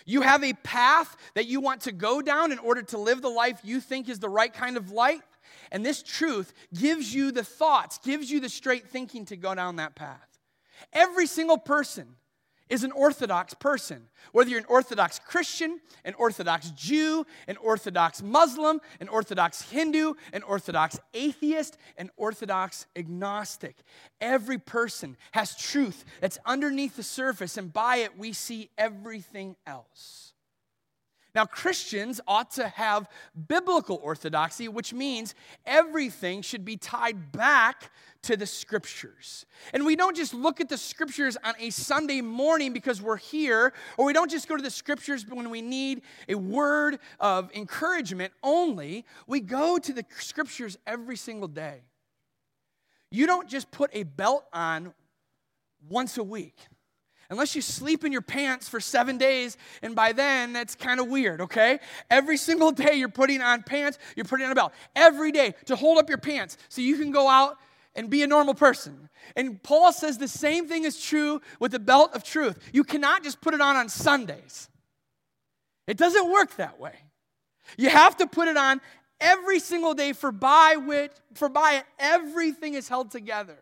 You 0.05 0.21
have 0.21 0.43
a 0.43 0.53
path 0.53 1.15
that 1.35 1.47
you 1.47 1.61
want 1.61 1.81
to 1.81 1.91
go 1.91 2.21
down 2.21 2.51
in 2.51 2.59
order 2.59 2.81
to 2.81 2.97
live 2.97 3.21
the 3.21 3.29
life 3.29 3.59
you 3.63 3.79
think 3.79 4.09
is 4.09 4.19
the 4.19 4.29
right 4.29 4.51
kind 4.51 4.77
of 4.77 4.91
life. 4.91 5.21
And 5.71 5.85
this 5.85 6.03
truth 6.03 6.53
gives 6.73 7.13
you 7.13 7.31
the 7.31 7.43
thoughts, 7.43 7.97
gives 7.99 8.29
you 8.29 8.39
the 8.39 8.49
straight 8.49 8.87
thinking 8.89 9.25
to 9.25 9.37
go 9.37 9.55
down 9.55 9.77
that 9.77 9.95
path. 9.95 10.39
Every 10.91 11.27
single 11.27 11.57
person 11.57 12.15
is 12.71 12.85
an 12.85 12.91
Orthodox 12.93 13.53
person. 13.53 14.07
Whether 14.31 14.49
you're 14.49 14.59
an 14.59 14.65
Orthodox 14.69 15.19
Christian, 15.19 15.81
an 16.05 16.13
Orthodox 16.13 16.71
Jew, 16.71 17.25
an 17.47 17.57
Orthodox 17.57 18.23
Muslim, 18.23 18.79
an 19.01 19.09
Orthodox 19.09 19.61
Hindu, 19.69 20.13
an 20.31 20.41
Orthodox 20.43 20.97
atheist, 21.13 21.77
an 21.97 22.09
Orthodox 22.15 22.85
agnostic. 22.95 23.75
Every 24.21 24.57
person 24.57 25.17
has 25.33 25.55
truth 25.55 26.05
that's 26.21 26.39
underneath 26.45 26.95
the 26.95 27.03
surface, 27.03 27.57
and 27.57 27.73
by 27.73 27.97
it 27.97 28.17
we 28.17 28.31
see 28.31 28.69
everything 28.77 29.57
else. 29.67 30.31
Now, 31.33 31.45
Christians 31.45 32.19
ought 32.27 32.51
to 32.51 32.67
have 32.67 33.07
biblical 33.47 33.99
orthodoxy, 34.03 34.67
which 34.67 34.93
means 34.93 35.33
everything 35.65 36.41
should 36.41 36.65
be 36.65 36.75
tied 36.75 37.31
back 37.31 37.91
to 38.23 38.35
the 38.35 38.45
scriptures. 38.45 39.45
And 39.73 39.85
we 39.85 39.95
don't 39.95 40.15
just 40.15 40.33
look 40.33 40.59
at 40.59 40.69
the 40.69 40.77
scriptures 40.77 41.37
on 41.43 41.53
a 41.57 41.69
Sunday 41.69 42.21
morning 42.21 42.73
because 42.73 43.01
we're 43.01 43.17
here, 43.17 43.73
or 43.97 44.05
we 44.05 44.13
don't 44.13 44.29
just 44.29 44.47
go 44.47 44.57
to 44.57 44.63
the 44.63 44.69
scriptures 44.69 45.25
when 45.27 45.49
we 45.49 45.61
need 45.61 46.01
a 46.27 46.35
word 46.35 46.99
of 47.19 47.49
encouragement 47.55 48.33
only. 48.43 49.05
We 49.25 49.39
go 49.39 49.77
to 49.77 49.93
the 49.93 50.05
scriptures 50.19 50.77
every 50.85 51.15
single 51.15 51.47
day. 51.47 51.81
You 53.09 53.25
don't 53.25 53.47
just 53.47 53.71
put 53.71 53.89
a 53.93 54.03
belt 54.03 54.45
on 54.53 54.93
once 55.89 56.17
a 56.17 56.23
week 56.23 56.57
unless 57.31 57.55
you 57.55 57.61
sleep 57.61 58.03
in 58.03 58.11
your 58.11 58.21
pants 58.21 58.69
for 58.69 58.79
seven 58.79 59.17
days, 59.17 59.57
and 59.81 59.95
by 59.95 60.11
then 60.11 60.53
that's 60.53 60.75
kind 60.75 60.99
of 60.99 61.07
weird, 61.07 61.41
okay? 61.41 61.79
Every 62.09 62.37
single 62.37 62.71
day 62.71 62.95
you're 62.95 63.09
putting 63.09 63.41
on 63.41 63.63
pants, 63.63 63.97
you're 64.15 64.25
putting 64.25 64.45
on 64.45 64.51
a 64.51 64.55
belt. 64.55 64.73
Every 64.95 65.31
day 65.31 65.55
to 65.65 65.75
hold 65.75 65.97
up 65.97 66.09
your 66.09 66.17
pants 66.19 66.57
so 66.67 66.81
you 66.81 66.97
can 66.97 67.11
go 67.11 67.27
out 67.27 67.57
and 67.95 68.09
be 68.09 68.21
a 68.21 68.27
normal 68.27 68.53
person. 68.53 69.09
And 69.35 69.63
Paul 69.63 69.93
says 69.93 70.17
the 70.17 70.27
same 70.27 70.67
thing 70.67 70.83
is 70.83 71.01
true 71.01 71.41
with 71.59 71.71
the 71.71 71.79
belt 71.79 72.13
of 72.13 72.23
truth. 72.23 72.59
You 72.73 72.83
cannot 72.83 73.23
just 73.23 73.41
put 73.41 73.53
it 73.53 73.61
on 73.61 73.75
on 73.75 73.89
Sundays, 73.89 74.69
it 75.87 75.97
doesn't 75.97 76.29
work 76.29 76.57
that 76.57 76.79
way. 76.79 76.95
You 77.77 77.89
have 77.89 78.17
to 78.17 78.27
put 78.27 78.49
it 78.49 78.57
on 78.57 78.81
every 79.21 79.59
single 79.59 79.93
day, 79.93 80.11
for 80.11 80.33
by 80.33 80.75
which, 80.75 81.11
for 81.33 81.47
by 81.47 81.75
it, 81.75 81.85
everything 81.97 82.73
is 82.73 82.89
held 82.89 83.11
together. 83.11 83.57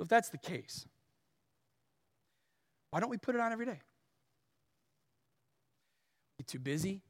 If 0.00 0.08
that's 0.08 0.30
the 0.30 0.38
case, 0.38 0.86
why 2.92 3.00
don't 3.00 3.08
we 3.08 3.16
put 3.16 3.34
it 3.34 3.40
on 3.40 3.52
every 3.52 3.64
day? 3.64 3.80
Get 6.36 6.46
too 6.46 6.58
busy. 6.58 7.00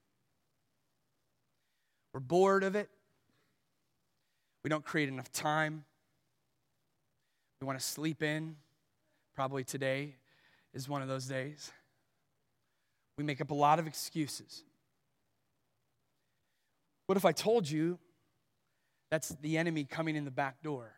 We're 2.14 2.20
bored 2.20 2.62
of 2.62 2.76
it. 2.76 2.88
We 4.62 4.70
don't 4.70 4.84
create 4.84 5.08
enough 5.08 5.32
time. 5.32 5.84
We 7.60 7.66
want 7.66 7.80
to 7.80 7.84
sleep 7.84 8.22
in. 8.22 8.54
Probably 9.34 9.64
today 9.64 10.14
is 10.72 10.88
one 10.88 11.02
of 11.02 11.08
those 11.08 11.26
days. 11.26 11.72
We 13.18 13.24
make 13.24 13.40
up 13.40 13.50
a 13.50 13.54
lot 13.54 13.80
of 13.80 13.88
excuses. 13.88 14.62
What 17.06 17.16
if 17.16 17.24
I 17.24 17.32
told 17.32 17.68
you 17.68 17.98
that's 19.10 19.30
the 19.40 19.58
enemy 19.58 19.82
coming 19.82 20.14
in 20.14 20.24
the 20.24 20.30
back 20.30 20.62
door? 20.62 20.92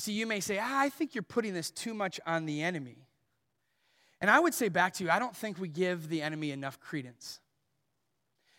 See, 0.00 0.14
you 0.14 0.26
may 0.26 0.40
say, 0.40 0.58
ah, 0.58 0.80
I 0.80 0.88
think 0.88 1.14
you're 1.14 1.22
putting 1.22 1.52
this 1.52 1.70
too 1.70 1.92
much 1.92 2.18
on 2.26 2.46
the 2.46 2.62
enemy. 2.62 2.96
And 4.22 4.30
I 4.30 4.40
would 4.40 4.54
say 4.54 4.70
back 4.70 4.94
to 4.94 5.04
you, 5.04 5.10
I 5.10 5.18
don't 5.18 5.36
think 5.36 5.58
we 5.58 5.68
give 5.68 6.08
the 6.08 6.22
enemy 6.22 6.52
enough 6.52 6.80
credence. 6.80 7.38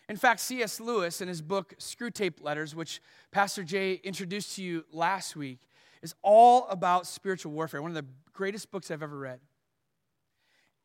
In 0.08 0.16
fact, 0.16 0.38
C.S. 0.38 0.78
Lewis, 0.78 1.20
in 1.20 1.26
his 1.26 1.42
book 1.42 1.74
Screwtape 1.80 2.40
Letters, 2.40 2.76
which 2.76 3.02
Pastor 3.32 3.64
Jay 3.64 3.94
introduced 4.04 4.54
to 4.54 4.62
you 4.62 4.84
last 4.92 5.34
week, 5.34 5.58
is 6.00 6.14
all 6.22 6.68
about 6.68 7.08
spiritual 7.08 7.50
warfare, 7.50 7.82
one 7.82 7.90
of 7.90 7.96
the 7.96 8.06
greatest 8.32 8.70
books 8.70 8.92
I've 8.92 9.02
ever 9.02 9.18
read. 9.18 9.40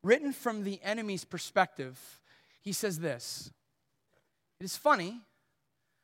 Written 0.02 0.32
from 0.32 0.64
the 0.64 0.80
enemy's 0.82 1.24
perspective, 1.24 2.20
he 2.60 2.72
says 2.72 2.98
this 2.98 3.52
It 4.58 4.64
is 4.64 4.76
funny 4.76 5.20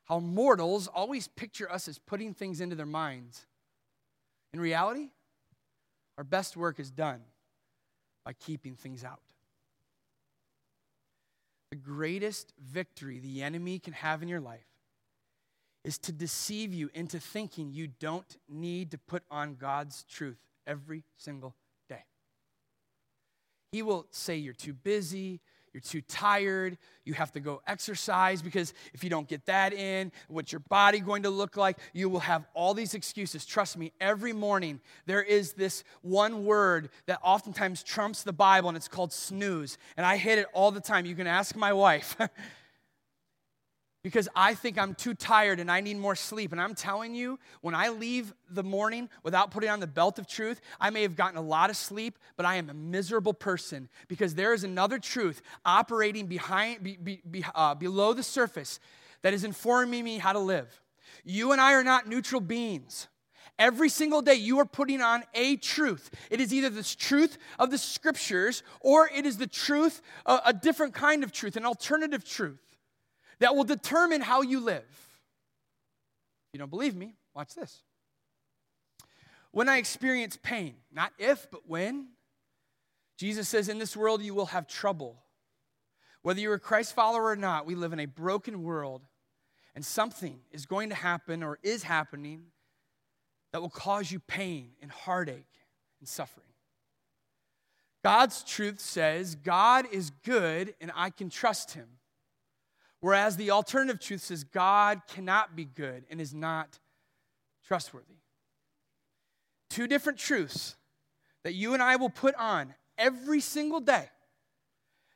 how 0.04 0.20
mortals 0.20 0.86
always 0.86 1.26
picture 1.26 1.68
us 1.68 1.88
as 1.88 1.98
putting 1.98 2.34
things 2.34 2.60
into 2.60 2.76
their 2.76 2.86
minds. 2.86 3.46
In 4.54 4.60
reality, 4.60 5.08
our 6.16 6.22
best 6.22 6.56
work 6.56 6.78
is 6.78 6.88
done 6.88 7.18
by 8.24 8.34
keeping 8.34 8.76
things 8.76 9.02
out. 9.02 9.18
The 11.70 11.76
greatest 11.76 12.52
victory 12.64 13.18
the 13.18 13.42
enemy 13.42 13.80
can 13.80 13.94
have 13.94 14.22
in 14.22 14.28
your 14.28 14.40
life 14.40 14.68
is 15.82 15.98
to 15.98 16.12
deceive 16.12 16.72
you 16.72 16.88
into 16.94 17.18
thinking 17.18 17.72
you 17.72 17.88
don't 17.98 18.36
need 18.48 18.92
to 18.92 18.98
put 18.98 19.24
on 19.28 19.56
God's 19.56 20.04
truth 20.04 20.38
every 20.68 21.02
single 21.16 21.56
day. 21.88 22.04
He 23.72 23.82
will 23.82 24.06
say 24.12 24.36
you're 24.36 24.54
too 24.54 24.72
busy, 24.72 25.40
you're 25.74 25.80
too 25.80 26.00
tired, 26.02 26.78
you 27.04 27.14
have 27.14 27.32
to 27.32 27.40
go 27.40 27.60
exercise 27.66 28.40
because 28.40 28.72
if 28.94 29.02
you 29.02 29.10
don't 29.10 29.26
get 29.26 29.44
that 29.46 29.72
in, 29.72 30.12
what's 30.28 30.52
your 30.52 30.60
body 30.60 31.00
going 31.00 31.24
to 31.24 31.30
look 31.30 31.56
like? 31.56 31.78
You 31.92 32.08
will 32.08 32.20
have 32.20 32.46
all 32.54 32.74
these 32.74 32.94
excuses. 32.94 33.44
Trust 33.44 33.76
me, 33.76 33.92
every 34.00 34.32
morning 34.32 34.80
there 35.06 35.22
is 35.22 35.54
this 35.54 35.82
one 36.02 36.44
word 36.44 36.90
that 37.06 37.18
oftentimes 37.24 37.82
trumps 37.82 38.22
the 38.22 38.32
Bible, 38.32 38.68
and 38.68 38.76
it's 38.76 38.86
called 38.86 39.12
snooze. 39.12 39.76
And 39.96 40.06
I 40.06 40.16
hit 40.16 40.38
it 40.38 40.46
all 40.52 40.70
the 40.70 40.80
time. 40.80 41.06
You 41.06 41.16
can 41.16 41.26
ask 41.26 41.56
my 41.56 41.72
wife. 41.72 42.16
because 44.04 44.28
I 44.36 44.54
think 44.54 44.78
I'm 44.78 44.94
too 44.94 45.14
tired 45.14 45.58
and 45.58 45.70
I 45.70 45.80
need 45.80 45.96
more 45.96 46.14
sleep. 46.14 46.52
And 46.52 46.60
I'm 46.60 46.74
telling 46.74 47.14
you, 47.14 47.38
when 47.62 47.74
I 47.74 47.88
leave 47.88 48.34
the 48.50 48.62
morning 48.62 49.08
without 49.22 49.50
putting 49.50 49.70
on 49.70 49.80
the 49.80 49.86
belt 49.86 50.18
of 50.18 50.28
truth, 50.28 50.60
I 50.78 50.90
may 50.90 51.02
have 51.02 51.16
gotten 51.16 51.38
a 51.38 51.42
lot 51.42 51.70
of 51.70 51.76
sleep, 51.76 52.18
but 52.36 52.44
I 52.44 52.56
am 52.56 52.68
a 52.68 52.74
miserable 52.74 53.32
person 53.32 53.88
because 54.06 54.34
there 54.34 54.52
is 54.52 54.62
another 54.62 54.98
truth 54.98 55.40
operating 55.64 56.26
behind, 56.26 56.82
be, 56.82 56.96
be, 56.98 57.44
uh, 57.54 57.74
below 57.74 58.12
the 58.12 58.22
surface 58.22 58.78
that 59.22 59.32
is 59.32 59.42
informing 59.42 60.04
me 60.04 60.18
how 60.18 60.34
to 60.34 60.38
live. 60.38 60.82
You 61.24 61.52
and 61.52 61.60
I 61.60 61.72
are 61.72 61.84
not 61.84 62.06
neutral 62.06 62.42
beings. 62.42 63.08
Every 63.58 63.88
single 63.88 64.20
day, 64.20 64.34
you 64.34 64.58
are 64.58 64.66
putting 64.66 65.00
on 65.00 65.22
a 65.32 65.56
truth. 65.56 66.10
It 66.30 66.42
is 66.42 66.52
either 66.52 66.68
the 66.68 66.82
truth 66.82 67.38
of 67.58 67.70
the 67.70 67.78
scriptures 67.78 68.64
or 68.80 69.08
it 69.08 69.24
is 69.24 69.38
the 69.38 69.46
truth, 69.46 70.02
a, 70.26 70.40
a 70.46 70.52
different 70.52 70.92
kind 70.92 71.24
of 71.24 71.32
truth, 71.32 71.56
an 71.56 71.64
alternative 71.64 72.22
truth 72.22 72.73
that 73.40 73.54
will 73.54 73.64
determine 73.64 74.20
how 74.20 74.42
you 74.42 74.60
live. 74.60 74.84
If 74.88 76.54
you 76.54 76.58
don't 76.58 76.70
believe 76.70 76.94
me, 76.94 77.14
watch 77.34 77.54
this. 77.54 77.82
When 79.50 79.68
I 79.68 79.78
experience 79.78 80.38
pain, 80.42 80.74
not 80.92 81.12
if, 81.18 81.48
but 81.50 81.68
when, 81.68 82.08
Jesus 83.16 83.48
says, 83.48 83.68
In 83.68 83.78
this 83.78 83.96
world 83.96 84.22
you 84.22 84.34
will 84.34 84.46
have 84.46 84.66
trouble. 84.66 85.22
Whether 86.22 86.40
you're 86.40 86.54
a 86.54 86.60
Christ 86.60 86.94
follower 86.94 87.26
or 87.26 87.36
not, 87.36 87.66
we 87.66 87.74
live 87.74 87.92
in 87.92 88.00
a 88.00 88.06
broken 88.06 88.62
world, 88.62 89.02
and 89.74 89.84
something 89.84 90.40
is 90.50 90.66
going 90.66 90.88
to 90.88 90.94
happen 90.94 91.42
or 91.42 91.58
is 91.62 91.82
happening 91.82 92.46
that 93.52 93.60
will 93.60 93.70
cause 93.70 94.10
you 94.10 94.18
pain 94.20 94.70
and 94.82 94.90
heartache 94.90 95.46
and 96.00 96.08
suffering. 96.08 96.46
God's 98.02 98.42
truth 98.42 98.80
says 98.80 99.34
God 99.34 99.86
is 99.90 100.10
good 100.24 100.74
and 100.80 100.90
I 100.94 101.10
can 101.10 101.30
trust 101.30 101.72
him. 101.72 101.86
Whereas 103.04 103.36
the 103.36 103.50
alternative 103.50 104.00
truth 104.00 104.22
says 104.22 104.44
God 104.44 105.02
cannot 105.06 105.54
be 105.54 105.66
good 105.66 106.04
and 106.08 106.22
is 106.22 106.32
not 106.32 106.78
trustworthy. 107.66 108.14
Two 109.68 109.86
different 109.86 110.18
truths 110.18 110.74
that 111.42 111.52
you 111.52 111.74
and 111.74 111.82
I 111.82 111.96
will 111.96 112.08
put 112.08 112.34
on 112.36 112.72
every 112.96 113.40
single 113.40 113.80
day 113.80 114.08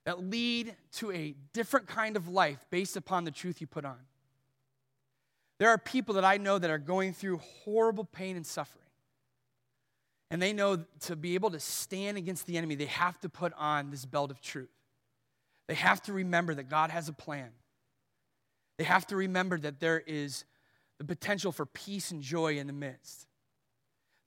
that 0.04 0.22
lead 0.22 0.76
to 0.96 1.10
a 1.12 1.34
different 1.54 1.86
kind 1.86 2.18
of 2.18 2.28
life 2.28 2.62
based 2.68 2.94
upon 2.94 3.24
the 3.24 3.30
truth 3.30 3.58
you 3.58 3.66
put 3.66 3.86
on. 3.86 4.00
There 5.58 5.70
are 5.70 5.78
people 5.78 6.16
that 6.16 6.26
I 6.26 6.36
know 6.36 6.58
that 6.58 6.68
are 6.68 6.76
going 6.76 7.14
through 7.14 7.38
horrible 7.64 8.04
pain 8.04 8.36
and 8.36 8.46
suffering. 8.46 8.84
And 10.30 10.42
they 10.42 10.52
know 10.52 10.84
to 11.06 11.16
be 11.16 11.36
able 11.36 11.52
to 11.52 11.58
stand 11.58 12.18
against 12.18 12.44
the 12.44 12.58
enemy, 12.58 12.74
they 12.74 12.84
have 12.84 13.18
to 13.20 13.30
put 13.30 13.54
on 13.54 13.90
this 13.90 14.04
belt 14.04 14.30
of 14.30 14.42
truth. 14.42 14.68
They 15.68 15.74
have 15.74 16.02
to 16.02 16.12
remember 16.12 16.54
that 16.54 16.68
God 16.68 16.90
has 16.90 17.08
a 17.08 17.14
plan. 17.14 17.48
They 18.78 18.84
have 18.84 19.06
to 19.08 19.16
remember 19.16 19.58
that 19.58 19.80
there 19.80 20.00
is 20.06 20.44
the 20.98 21.04
potential 21.04 21.52
for 21.52 21.66
peace 21.66 22.10
and 22.10 22.22
joy 22.22 22.58
in 22.58 22.66
the 22.66 22.72
midst. 22.72 23.26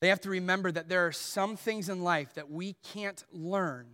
They 0.01 0.09
have 0.09 0.21
to 0.21 0.29
remember 0.29 0.71
that 0.71 0.89
there 0.89 1.07
are 1.07 1.11
some 1.11 1.55
things 1.55 1.87
in 1.87 2.03
life 2.03 2.33
that 2.33 2.49
we 2.49 2.73
can't 2.73 3.23
learn 3.31 3.87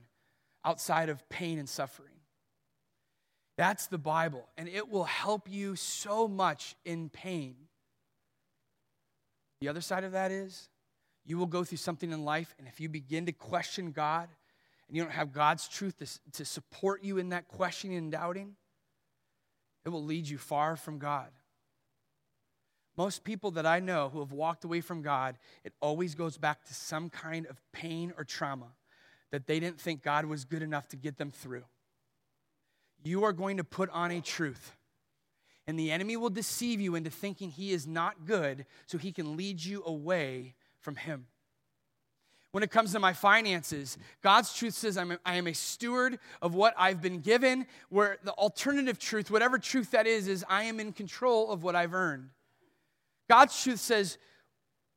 outside 0.66 1.10
of 1.10 1.28
pain 1.30 1.60
and 1.60 1.68
suffering. 1.68 2.14
That's 3.58 3.88
the 3.88 3.98
Bible, 3.98 4.48
and 4.58 4.68
it 4.68 4.90
will 4.90 5.04
help 5.04 5.50
you 5.50 5.76
so 5.76 6.28
much 6.28 6.76
in 6.86 7.10
pain. 7.10 7.56
The 9.62 9.68
other 9.68 9.82
side 9.82 10.04
of 10.04 10.12
that 10.12 10.32
is 10.32 10.70
you 11.26 11.38
will 11.38 11.48
go 11.48 11.64
through 11.64 11.80
something 11.80 12.12
in 12.12 12.24
life, 12.24 12.54
and 12.60 12.68
if 12.68 12.80
you 12.80 12.88
begin 12.88 13.26
to 13.26 13.32
question 13.32 13.92
God 13.92 14.30
and 14.88 14.96
you 14.96 15.04
don't 15.04 15.12
have 15.12 15.34
God's 15.34 15.68
truth 15.68 15.98
to, 15.98 16.32
to 16.34 16.46
support 16.46 17.04
you 17.04 17.18
in 17.18 17.30
that 17.30 17.48
questioning 17.48 17.98
and 17.98 18.12
doubting, 18.12 18.56
it 19.88 19.90
will 19.90 20.04
lead 20.04 20.28
you 20.28 20.38
far 20.38 20.76
from 20.76 21.00
God. 21.00 21.30
Most 22.98 23.24
people 23.24 23.52
that 23.52 23.66
I 23.66 23.80
know 23.80 24.10
who 24.10 24.20
have 24.20 24.34
walked 24.34 24.66
away 24.66 24.82
from 24.82 25.02
God, 25.02 25.38
it 25.64 25.72
always 25.80 26.14
goes 26.14 26.38
back 26.38 26.66
to 26.66 26.74
some 26.74 27.10
kind 27.10 27.46
of 27.46 27.62
pain 27.72 28.12
or 28.18 28.26
trauma 28.26 28.74
that 29.32 29.48
they 29.48 29.62
didn't 29.62 29.80
think 29.80 30.04
God 30.04 30.26
was 30.26 30.44
good 30.44 30.62
enough 30.62 30.90
to 30.90 30.98
get 30.98 31.18
them 31.18 31.32
through. 31.32 31.64
You 33.06 33.24
are 33.24 33.32
going 33.32 33.56
to 33.56 33.64
put 33.64 33.90
on 33.92 34.12
a 34.12 34.20
truth, 34.20 34.76
and 35.66 35.80
the 35.80 35.90
enemy 35.90 36.18
will 36.18 36.32
deceive 36.32 36.82
you 36.82 36.96
into 36.96 37.10
thinking 37.10 37.50
he 37.50 37.72
is 37.72 37.88
not 37.88 38.26
good 38.26 38.66
so 38.88 38.98
he 38.98 39.14
can 39.14 39.38
lead 39.38 39.64
you 39.64 39.84
away 39.86 40.56
from 40.82 40.98
him 40.98 41.28
when 42.52 42.64
it 42.64 42.72
comes 42.72 42.94
to 42.94 43.00
my 43.00 43.14
finances. 43.14 43.98
God's 44.22 44.54
truth 44.54 44.74
says 44.74 44.98
I'm 44.98 45.12
a, 45.12 45.20
I 45.26 45.36
am 45.36 45.48
a 45.48 45.54
steward 45.54 46.20
of 46.42 46.56
what 46.56 46.74
I've 46.78 47.02
been 47.02 47.20
given, 47.20 47.68
where 47.90 48.18
the 48.24 48.32
alternative 48.34 48.98
truth, 49.00 49.30
whatever 49.30 49.58
truth 49.58 49.92
that 49.92 50.08
is, 50.08 50.28
is 50.28 50.46
I 50.50 50.64
am 50.64 50.80
in 50.80 50.94
control 50.94 51.52
of 51.52 51.64
what 51.64 51.76
I've 51.76 51.94
earned. 51.94 52.30
God's 53.30 53.62
truth 53.62 53.80
says 53.80 54.18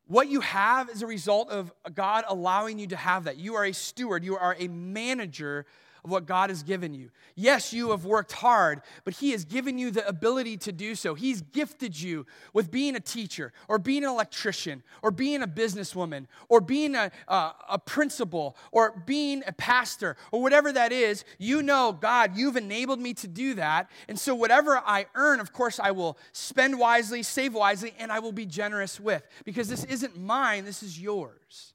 what 0.06 0.28
you 0.28 0.40
have 0.40 0.88
is 0.90 1.02
a 1.02 1.06
result 1.06 1.50
of 1.50 1.72
God 1.94 2.24
allowing 2.28 2.78
you 2.78 2.88
to 2.88 2.96
have 2.96 3.24
that. 3.24 3.36
You 3.36 3.54
are 3.54 3.64
a 3.64 3.72
steward, 3.72 4.24
you 4.24 4.36
are 4.36 4.56
a 4.58 4.66
manager 4.66 5.66
of 6.04 6.10
what 6.10 6.26
God 6.26 6.50
has 6.50 6.62
given 6.62 6.94
you. 6.94 7.10
Yes, 7.34 7.72
you 7.72 7.90
have 7.90 8.04
worked 8.04 8.32
hard, 8.32 8.82
but 9.04 9.14
He 9.14 9.30
has 9.32 9.44
given 9.44 9.78
you 9.78 9.90
the 9.90 10.06
ability 10.06 10.56
to 10.58 10.72
do 10.72 10.94
so. 10.94 11.14
He's 11.14 11.40
gifted 11.40 12.00
you 12.00 12.26
with 12.52 12.70
being 12.70 12.96
a 12.96 13.00
teacher, 13.00 13.52
or 13.68 13.78
being 13.78 14.04
an 14.04 14.10
electrician, 14.10 14.82
or 15.02 15.10
being 15.10 15.42
a 15.42 15.46
businesswoman, 15.46 16.26
or 16.48 16.60
being 16.60 16.94
a, 16.94 17.10
a, 17.28 17.52
a 17.70 17.78
principal, 17.78 18.56
or 18.72 19.02
being 19.06 19.42
a 19.46 19.52
pastor, 19.52 20.16
or 20.32 20.42
whatever 20.42 20.72
that 20.72 20.92
is. 20.92 21.24
You 21.38 21.62
know, 21.62 21.92
God, 21.92 22.36
you've 22.36 22.56
enabled 22.56 23.00
me 23.00 23.14
to 23.14 23.28
do 23.28 23.54
that. 23.54 23.90
And 24.08 24.18
so, 24.18 24.34
whatever 24.34 24.82
I 24.84 25.06
earn, 25.14 25.40
of 25.40 25.52
course, 25.52 25.80
I 25.80 25.90
will 25.90 26.18
spend 26.32 26.78
wisely, 26.78 27.22
save 27.22 27.54
wisely, 27.54 27.94
and 27.98 28.10
I 28.12 28.18
will 28.18 28.32
be 28.32 28.46
generous 28.46 29.00
with, 29.00 29.26
because 29.44 29.68
this 29.68 29.84
isn't 29.84 30.18
mine, 30.18 30.64
this 30.64 30.82
is 30.82 31.00
yours. 31.00 31.74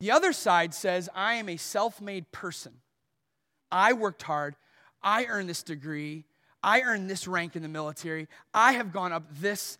The 0.00 0.10
other 0.10 0.32
side 0.32 0.74
says, 0.74 1.08
I 1.14 1.34
am 1.34 1.48
a 1.48 1.56
self 1.56 2.00
made 2.00 2.30
person. 2.32 2.72
I 3.70 3.92
worked 3.92 4.22
hard. 4.22 4.56
I 5.02 5.26
earned 5.26 5.48
this 5.48 5.62
degree. 5.62 6.24
I 6.62 6.80
earned 6.80 7.10
this 7.10 7.28
rank 7.28 7.56
in 7.56 7.62
the 7.62 7.68
military. 7.68 8.26
I 8.52 8.72
have 8.72 8.92
gone 8.92 9.12
up 9.12 9.24
this, 9.38 9.78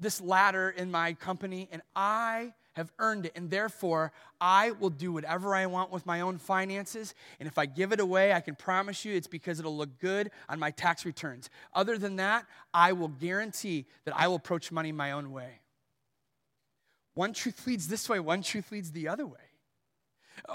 this 0.00 0.20
ladder 0.20 0.70
in 0.70 0.90
my 0.90 1.12
company, 1.12 1.68
and 1.70 1.82
I 1.94 2.54
have 2.72 2.90
earned 2.98 3.26
it. 3.26 3.32
And 3.36 3.50
therefore, 3.50 4.12
I 4.40 4.70
will 4.72 4.90
do 4.90 5.12
whatever 5.12 5.54
I 5.54 5.66
want 5.66 5.90
with 5.90 6.06
my 6.06 6.22
own 6.22 6.38
finances. 6.38 7.14
And 7.38 7.46
if 7.46 7.58
I 7.58 7.66
give 7.66 7.92
it 7.92 8.00
away, 8.00 8.32
I 8.32 8.40
can 8.40 8.54
promise 8.54 9.04
you 9.04 9.14
it's 9.14 9.26
because 9.26 9.58
it'll 9.58 9.76
look 9.76 9.98
good 9.98 10.30
on 10.48 10.58
my 10.58 10.70
tax 10.70 11.04
returns. 11.04 11.50
Other 11.74 11.98
than 11.98 12.16
that, 12.16 12.46
I 12.72 12.92
will 12.92 13.08
guarantee 13.08 13.86
that 14.04 14.14
I 14.16 14.28
will 14.28 14.36
approach 14.36 14.72
money 14.72 14.92
my 14.92 15.12
own 15.12 15.32
way. 15.32 15.60
One 17.16 17.32
truth 17.32 17.66
leads 17.66 17.88
this 17.88 18.10
way, 18.10 18.20
one 18.20 18.42
truth 18.42 18.70
leads 18.70 18.92
the 18.92 19.08
other 19.08 19.26
way. 19.26 19.40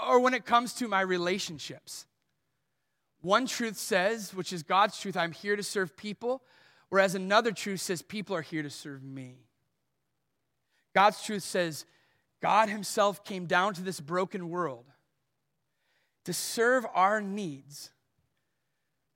Or 0.08 0.20
when 0.20 0.32
it 0.32 0.44
comes 0.44 0.72
to 0.74 0.86
my 0.86 1.00
relationships, 1.00 2.06
one 3.20 3.46
truth 3.46 3.76
says, 3.76 4.32
which 4.32 4.52
is 4.52 4.62
God's 4.62 4.96
truth, 4.96 5.16
I'm 5.16 5.32
here 5.32 5.56
to 5.56 5.62
serve 5.64 5.96
people, 5.96 6.40
whereas 6.88 7.16
another 7.16 7.50
truth 7.50 7.80
says, 7.80 8.00
people 8.00 8.36
are 8.36 8.42
here 8.42 8.62
to 8.62 8.70
serve 8.70 9.02
me. 9.02 9.38
God's 10.94 11.20
truth 11.20 11.42
says, 11.42 11.84
God 12.40 12.68
Himself 12.68 13.24
came 13.24 13.46
down 13.46 13.74
to 13.74 13.82
this 13.82 13.98
broken 13.98 14.48
world 14.48 14.84
to 16.26 16.32
serve 16.32 16.86
our 16.94 17.20
needs, 17.20 17.90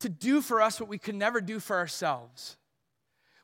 to 0.00 0.08
do 0.08 0.40
for 0.40 0.60
us 0.60 0.80
what 0.80 0.88
we 0.88 0.98
could 0.98 1.14
never 1.14 1.40
do 1.40 1.60
for 1.60 1.76
ourselves. 1.76 2.56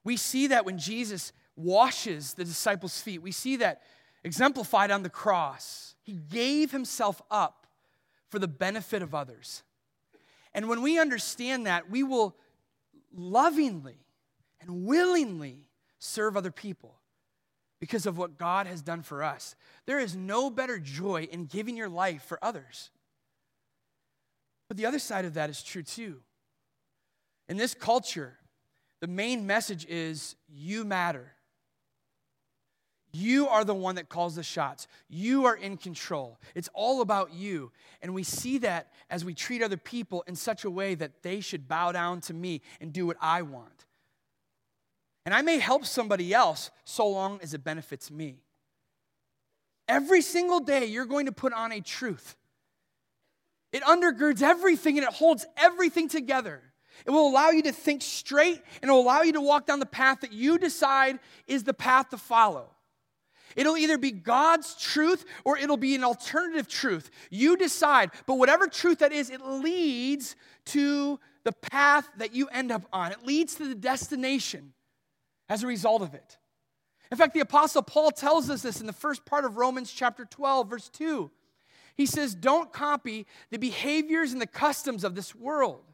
We 0.03 0.17
see 0.17 0.49
that 0.49 0.67
when 0.67 0.79
Jesus 0.79 1.33
washes 1.57 2.35
the 2.35 2.45
disciples' 2.45 3.01
feet. 3.01 3.23
We 3.23 3.33
see 3.33 3.57
that 3.57 3.83
exemplified 4.25 4.91
on 4.91 5.03
the 5.03 5.11
cross. 5.11 5.95
He 6.03 6.13
gave 6.13 6.71
himself 6.71 7.21
up 7.31 7.67
for 8.31 8.39
the 8.39 8.49
benefit 8.49 9.03
of 9.03 9.15
others. 9.15 9.63
And 10.55 10.69
when 10.69 10.83
we 10.83 10.99
understand 10.99 11.67
that, 11.67 11.91
we 11.91 12.03
will 12.03 12.37
lovingly 13.15 13.99
and 14.61 14.85
willingly 14.85 15.67
serve 15.99 16.37
other 16.37 16.51
people 16.51 16.95
because 17.81 18.07
of 18.07 18.17
what 18.17 18.39
God 18.39 18.67
has 18.67 18.81
done 18.81 19.03
for 19.03 19.23
us. 19.23 19.57
There 19.87 19.99
is 19.99 20.15
no 20.15 20.51
better 20.51 20.79
joy 20.79 21.29
in 21.31 21.47
giving 21.47 21.77
your 21.77 21.89
life 21.89 22.23
for 22.23 22.39
others. 22.43 22.91
But 24.69 24.77
the 24.77 24.87
other 24.87 24.99
side 24.99 25.25
of 25.25 25.35
that 25.35 25.51
is 25.51 25.63
true 25.63 25.83
too. 25.83 26.21
In 27.49 27.57
this 27.57 27.75
culture, 27.75 28.39
the 29.01 29.09
main 29.09 29.47
message 29.47 29.85
is 29.87 30.37
you 30.49 30.85
matter. 30.85 31.33
You 33.13 33.49
are 33.49 33.65
the 33.65 33.75
one 33.75 33.97
that 33.97 34.09
calls 34.09 34.37
the 34.37 34.43
shots. 34.43 34.89
You 35.09 35.45
are 35.45 35.55
in 35.55 35.77
control. 35.77 36.41
It's 36.55 36.71
all 36.73 37.03
about 37.03 37.35
you. 37.35 37.71
And 38.01 38.15
we 38.15 38.23
see 38.23 38.59
that 38.59 38.91
as 39.11 39.25
we 39.25 39.35
treat 39.35 39.63
other 39.63 39.77
people 39.77 40.25
in 40.27 40.35
such 40.35 40.65
a 40.65 40.71
way 40.71 40.95
that 40.95 41.23
they 41.23 41.41
should 41.41 41.69
bow 41.69 41.93
down 41.93 42.23
to 42.23 42.35
me 42.35 42.63
and 42.81 42.93
do 42.93 43.07
what 43.07 43.19
I 43.21 43.43
want. 43.43 43.85
And 45.27 45.35
I 45.35 45.43
may 45.43 45.59
help 45.59 45.85
somebody 45.85 46.33
else 46.33 46.71
so 46.85 47.07
long 47.07 47.39
as 47.43 47.53
it 47.53 47.63
benefits 47.63 48.11
me. 48.11 48.43
Every 49.89 50.23
single 50.23 50.61
day, 50.61 50.87
you're 50.87 51.05
going 51.05 51.27
to 51.27 51.33
put 51.33 51.53
on 51.53 51.71
a 51.71 51.81
truth. 51.81 52.35
It 53.73 53.83
undergirds 53.83 54.43
everything 54.43 54.99
and 54.99 55.07
it 55.07 55.13
holds 55.13 55.45
everything 55.57 56.09
together. 56.09 56.63
It 57.05 57.11
will 57.11 57.29
allow 57.29 57.51
you 57.51 57.63
to 57.63 57.73
think 57.73 58.03
straight 58.03 58.63
and 58.81 58.89
it 58.89 58.93
will 58.93 59.01
allow 59.01 59.23
you 59.23 59.33
to 59.35 59.41
walk 59.41 59.67
down 59.67 59.81
the 59.81 59.87
path 59.87 60.21
that 60.21 60.33
you 60.33 60.59
decide 60.59 61.19
is 61.47 61.65
the 61.65 61.75
path 61.75 62.11
to 62.11 62.17
follow. 62.17 62.72
It'll 63.57 63.77
either 63.77 63.99
be 63.99 64.11
God's 64.11 64.75
truth 64.75 65.25
or 65.45 65.59
it'll 65.59 65.77
be 65.77 65.95
an 65.95 66.05
alternative 66.05 66.69
truth. 66.69 67.11
You 67.31 67.57
decide. 67.57 68.11
But 68.27 68.35
whatever 68.39 68.67
truth 68.67 68.99
that 68.99 69.13
is, 69.13 69.31
it 69.31 69.45
leads 69.45 70.37
to 70.67 71.19
the 71.45 71.53
path 71.53 72.09
that 72.19 72.35
you 72.35 72.49
end 72.49 72.71
up 72.71 72.83
on. 72.93 73.13
It 73.13 73.25
leads 73.25 73.57
to 73.57 73.69
the 73.69 73.75
destination 73.75 74.73
as 75.49 75.63
a 75.63 75.67
result 75.67 76.03
of 76.03 76.15
it. 76.15 76.39
In 77.11 77.19
fact, 77.19 77.35
the 77.35 77.41
Apostle 77.41 77.83
Paul 77.83 78.11
tells 78.11 78.49
us 78.49 78.63
this 78.63 78.81
in 78.81 78.87
the 78.87 78.93
first 78.93 79.27
part 79.27 79.45
of 79.45 79.57
Romans 79.57 79.93
chapter 79.93 80.25
12, 80.25 80.71
verse 80.71 80.89
2. 80.89 81.31
He 81.95 82.07
says, 82.07 82.35
Don't 82.35 82.73
copy 82.73 83.27
the 83.51 83.59
behaviors 83.59 84.33
and 84.33 84.41
the 84.41 84.47
customs 84.47 85.05
of 85.05 85.15
this 85.15 85.35
world 85.35 85.85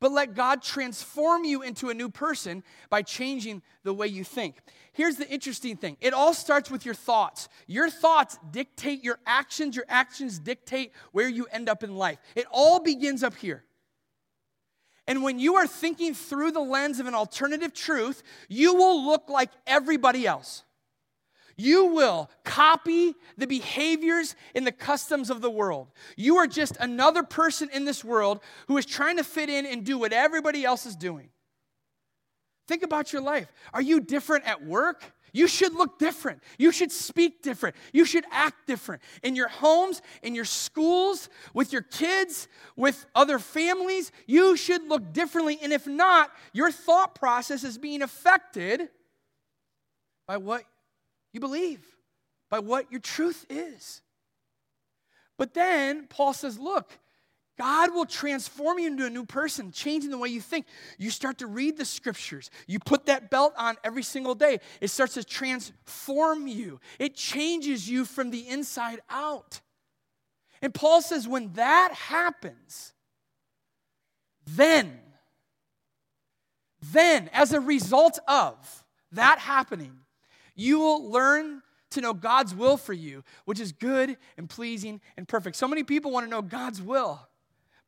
but 0.00 0.12
let 0.12 0.34
God 0.34 0.62
transform 0.62 1.44
you 1.44 1.62
into 1.62 1.90
a 1.90 1.94
new 1.94 2.08
person 2.08 2.62
by 2.90 3.02
changing 3.02 3.62
the 3.82 3.94
way 3.94 4.06
you 4.06 4.24
think. 4.24 4.56
Here's 4.92 5.16
the 5.16 5.28
interesting 5.28 5.76
thing 5.76 5.96
it 6.00 6.14
all 6.14 6.34
starts 6.34 6.70
with 6.70 6.84
your 6.84 6.94
thoughts. 6.94 7.48
Your 7.66 7.90
thoughts 7.90 8.38
dictate 8.50 9.04
your 9.04 9.18
actions, 9.26 9.76
your 9.76 9.86
actions 9.88 10.38
dictate 10.38 10.92
where 11.12 11.28
you 11.28 11.46
end 11.52 11.68
up 11.68 11.82
in 11.82 11.96
life. 11.96 12.18
It 12.34 12.46
all 12.50 12.80
begins 12.80 13.22
up 13.22 13.34
here. 13.34 13.64
And 15.08 15.22
when 15.22 15.38
you 15.38 15.54
are 15.56 15.66
thinking 15.66 16.14
through 16.14 16.50
the 16.50 16.60
lens 16.60 16.98
of 16.98 17.06
an 17.06 17.14
alternative 17.14 17.72
truth, 17.72 18.22
you 18.48 18.74
will 18.74 19.06
look 19.06 19.28
like 19.28 19.50
everybody 19.66 20.26
else. 20.26 20.64
You 21.56 21.86
will 21.86 22.30
copy 22.44 23.14
the 23.38 23.46
behaviors 23.46 24.36
and 24.54 24.66
the 24.66 24.72
customs 24.72 25.30
of 25.30 25.40
the 25.40 25.50
world. 25.50 25.88
You 26.16 26.36
are 26.36 26.46
just 26.46 26.76
another 26.78 27.22
person 27.22 27.70
in 27.72 27.84
this 27.84 28.04
world 28.04 28.40
who 28.68 28.76
is 28.76 28.84
trying 28.84 29.16
to 29.16 29.24
fit 29.24 29.48
in 29.48 29.64
and 29.64 29.84
do 29.84 29.96
what 29.96 30.12
everybody 30.12 30.64
else 30.64 30.84
is 30.84 30.94
doing. 30.96 31.30
Think 32.68 32.82
about 32.82 33.12
your 33.12 33.22
life. 33.22 33.50
Are 33.72 33.80
you 33.80 34.00
different 34.00 34.44
at 34.44 34.66
work? 34.66 35.12
You 35.32 35.46
should 35.48 35.74
look 35.74 35.98
different. 35.98 36.42
You 36.58 36.72
should 36.72 36.90
speak 36.90 37.42
different. 37.42 37.76
You 37.92 38.04
should 38.04 38.24
act 38.30 38.66
different. 38.66 39.02
In 39.22 39.36
your 39.36 39.48
homes, 39.48 40.02
in 40.22 40.34
your 40.34 40.44
schools, 40.44 41.28
with 41.54 41.72
your 41.72 41.82
kids, 41.82 42.48
with 42.74 43.06
other 43.14 43.38
families, 43.38 44.12
you 44.26 44.56
should 44.56 44.88
look 44.88 45.12
differently. 45.12 45.58
And 45.62 45.72
if 45.72 45.86
not, 45.86 46.30
your 46.52 46.70
thought 46.70 47.14
process 47.14 47.64
is 47.64 47.78
being 47.78 48.02
affected 48.02 48.88
by 50.26 50.38
what 50.38 50.64
you 51.36 51.40
believe 51.40 51.84
by 52.50 52.60
what 52.60 52.90
your 52.90 53.00
truth 53.00 53.44
is. 53.50 54.00
But 55.36 55.52
then 55.52 56.06
Paul 56.08 56.32
says, 56.32 56.58
look, 56.58 56.98
God 57.58 57.94
will 57.94 58.06
transform 58.06 58.78
you 58.78 58.86
into 58.86 59.04
a 59.04 59.10
new 59.10 59.26
person, 59.26 59.70
changing 59.70 60.10
the 60.10 60.18
way 60.18 60.28
you 60.28 60.40
think. 60.40 60.66
You 60.98 61.10
start 61.10 61.38
to 61.38 61.46
read 61.46 61.76
the 61.76 61.84
scriptures. 61.84 62.50
You 62.66 62.78
put 62.78 63.06
that 63.06 63.30
belt 63.30 63.52
on 63.58 63.76
every 63.84 64.02
single 64.02 64.34
day. 64.34 64.60
It 64.80 64.88
starts 64.88 65.14
to 65.14 65.24
transform 65.24 66.46
you, 66.46 66.80
it 66.98 67.14
changes 67.14 67.88
you 67.88 68.06
from 68.06 68.30
the 68.30 68.48
inside 68.48 69.00
out. 69.10 69.60
And 70.62 70.72
Paul 70.72 71.02
says, 71.02 71.28
when 71.28 71.52
that 71.52 71.92
happens, 71.92 72.94
then, 74.46 74.98
then, 76.92 77.28
as 77.34 77.52
a 77.52 77.60
result 77.60 78.18
of 78.26 78.84
that 79.12 79.38
happening, 79.38 79.98
you 80.56 80.80
will 80.80 81.10
learn 81.10 81.62
to 81.90 82.00
know 82.00 82.12
God's 82.12 82.54
will 82.54 82.76
for 82.76 82.92
you, 82.92 83.22
which 83.44 83.60
is 83.60 83.72
good 83.72 84.16
and 84.36 84.48
pleasing 84.48 85.00
and 85.16 85.28
perfect. 85.28 85.56
So 85.56 85.68
many 85.68 85.84
people 85.84 86.10
want 86.10 86.26
to 86.26 86.30
know 86.30 86.42
God's 86.42 86.82
will, 86.82 87.28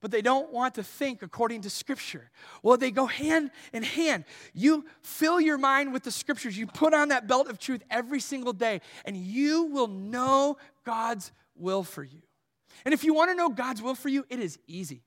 but 0.00 0.10
they 0.10 0.22
don't 0.22 0.52
want 0.52 0.76
to 0.76 0.82
think 0.82 1.22
according 1.22 1.62
to 1.62 1.70
Scripture. 1.70 2.30
Well, 2.62 2.76
they 2.76 2.90
go 2.90 3.06
hand 3.06 3.50
in 3.72 3.82
hand. 3.82 4.24
You 4.54 4.84
fill 5.02 5.40
your 5.40 5.58
mind 5.58 5.92
with 5.92 6.04
the 6.04 6.12
Scriptures, 6.12 6.56
you 6.56 6.66
put 6.66 6.94
on 6.94 7.08
that 7.08 7.26
belt 7.26 7.48
of 7.48 7.58
truth 7.58 7.82
every 7.90 8.20
single 8.20 8.52
day, 8.52 8.80
and 9.04 9.16
you 9.16 9.64
will 9.64 9.88
know 9.88 10.58
God's 10.84 11.32
will 11.56 11.82
for 11.82 12.04
you. 12.04 12.22
And 12.84 12.94
if 12.94 13.02
you 13.02 13.14
want 13.14 13.30
to 13.30 13.36
know 13.36 13.48
God's 13.48 13.82
will 13.82 13.96
for 13.96 14.08
you, 14.08 14.24
it 14.28 14.38
is 14.38 14.58
easy. 14.68 15.02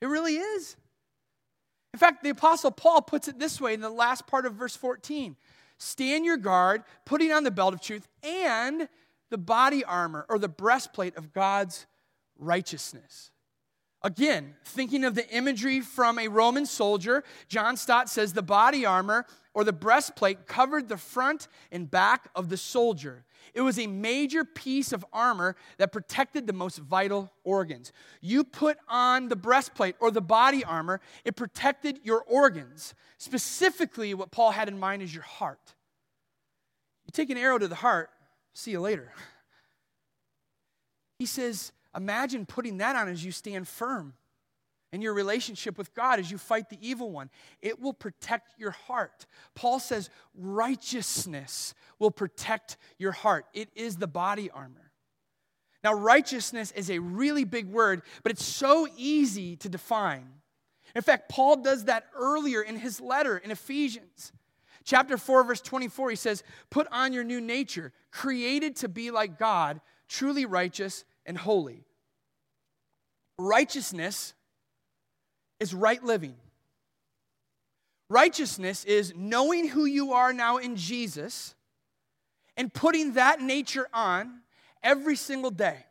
It 0.00 0.06
really 0.06 0.36
is. 0.36 0.76
In 1.94 1.98
fact, 1.98 2.22
the 2.22 2.30
Apostle 2.30 2.72
Paul 2.72 3.00
puts 3.00 3.28
it 3.28 3.38
this 3.38 3.60
way 3.60 3.72
in 3.72 3.80
the 3.80 3.88
last 3.88 4.26
part 4.26 4.44
of 4.44 4.54
verse 4.54 4.76
14 4.76 5.36
stand 5.78 6.24
your 6.24 6.36
guard, 6.36 6.82
putting 7.04 7.32
on 7.32 7.44
the 7.44 7.50
belt 7.50 7.74
of 7.74 7.80
truth 7.80 8.08
and 8.22 8.88
the 9.30 9.38
body 9.38 9.84
armor 9.84 10.24
or 10.28 10.38
the 10.38 10.48
breastplate 10.48 11.16
of 11.16 11.32
God's 11.32 11.86
righteousness. 12.38 13.30
Again, 14.02 14.54
thinking 14.64 15.04
of 15.04 15.14
the 15.14 15.28
imagery 15.30 15.80
from 15.80 16.18
a 16.18 16.28
Roman 16.28 16.64
soldier, 16.64 17.24
John 17.48 17.76
Stott 17.76 18.08
says 18.08 18.32
the 18.32 18.42
body 18.42 18.86
armor 18.86 19.26
or 19.52 19.64
the 19.64 19.72
breastplate 19.72 20.46
covered 20.46 20.88
the 20.88 20.96
front 20.96 21.48
and 21.72 21.90
back 21.90 22.28
of 22.34 22.48
the 22.48 22.56
soldier. 22.56 23.25
It 23.56 23.62
was 23.62 23.78
a 23.78 23.86
major 23.86 24.44
piece 24.44 24.92
of 24.92 25.02
armor 25.14 25.56
that 25.78 25.90
protected 25.90 26.46
the 26.46 26.52
most 26.52 26.76
vital 26.76 27.32
organs. 27.42 27.90
You 28.20 28.44
put 28.44 28.76
on 28.86 29.28
the 29.28 29.34
breastplate 29.34 29.96
or 29.98 30.10
the 30.10 30.20
body 30.20 30.62
armor, 30.62 31.00
it 31.24 31.36
protected 31.36 32.00
your 32.04 32.22
organs. 32.28 32.94
Specifically, 33.16 34.12
what 34.12 34.30
Paul 34.30 34.50
had 34.50 34.68
in 34.68 34.78
mind 34.78 35.00
is 35.00 35.14
your 35.14 35.22
heart. 35.22 35.74
You 37.06 37.12
take 37.12 37.30
an 37.30 37.38
arrow 37.38 37.56
to 37.56 37.66
the 37.66 37.76
heart, 37.76 38.10
see 38.52 38.72
you 38.72 38.80
later. 38.80 39.12
He 41.18 41.24
says, 41.24 41.72
imagine 41.96 42.44
putting 42.44 42.76
that 42.76 42.94
on 42.94 43.08
as 43.08 43.24
you 43.24 43.32
stand 43.32 43.66
firm 43.66 44.12
in 44.96 45.02
your 45.02 45.12
relationship 45.12 45.76
with 45.76 45.94
God 45.94 46.18
as 46.18 46.30
you 46.30 46.38
fight 46.38 46.70
the 46.70 46.78
evil 46.80 47.10
one. 47.10 47.28
It 47.60 47.82
will 47.82 47.92
protect 47.92 48.58
your 48.58 48.70
heart. 48.70 49.26
Paul 49.54 49.78
says 49.78 50.08
righteousness 50.34 51.74
will 51.98 52.10
protect 52.10 52.78
your 52.96 53.12
heart. 53.12 53.44
It 53.52 53.68
is 53.74 53.96
the 53.98 54.06
body 54.06 54.50
armor. 54.50 54.90
Now, 55.84 55.92
righteousness 55.92 56.72
is 56.72 56.90
a 56.90 56.98
really 56.98 57.44
big 57.44 57.66
word, 57.66 58.00
but 58.22 58.32
it's 58.32 58.42
so 58.42 58.88
easy 58.96 59.54
to 59.56 59.68
define. 59.68 60.28
In 60.94 61.02
fact, 61.02 61.28
Paul 61.28 61.56
does 61.56 61.84
that 61.84 62.06
earlier 62.18 62.62
in 62.62 62.76
his 62.76 62.98
letter 62.98 63.36
in 63.36 63.50
Ephesians. 63.50 64.32
Chapter 64.82 65.18
4, 65.18 65.44
verse 65.44 65.60
24, 65.60 66.08
he 66.08 66.16
says, 66.16 66.42
Put 66.70 66.88
on 66.90 67.12
your 67.12 67.22
new 67.22 67.42
nature, 67.42 67.92
created 68.10 68.76
to 68.76 68.88
be 68.88 69.10
like 69.10 69.38
God, 69.38 69.82
truly 70.08 70.46
righteous 70.46 71.04
and 71.26 71.36
holy. 71.36 71.84
Righteousness 73.38 74.32
is 75.60 75.74
right 75.74 76.02
living. 76.02 76.36
Righteousness 78.08 78.84
is 78.84 79.12
knowing 79.16 79.68
who 79.68 79.84
you 79.84 80.12
are 80.12 80.32
now 80.32 80.58
in 80.58 80.76
Jesus 80.76 81.54
and 82.56 82.72
putting 82.72 83.14
that 83.14 83.40
nature 83.40 83.88
on 83.92 84.40
every 84.82 85.16
single 85.16 85.50
day. 85.50 85.84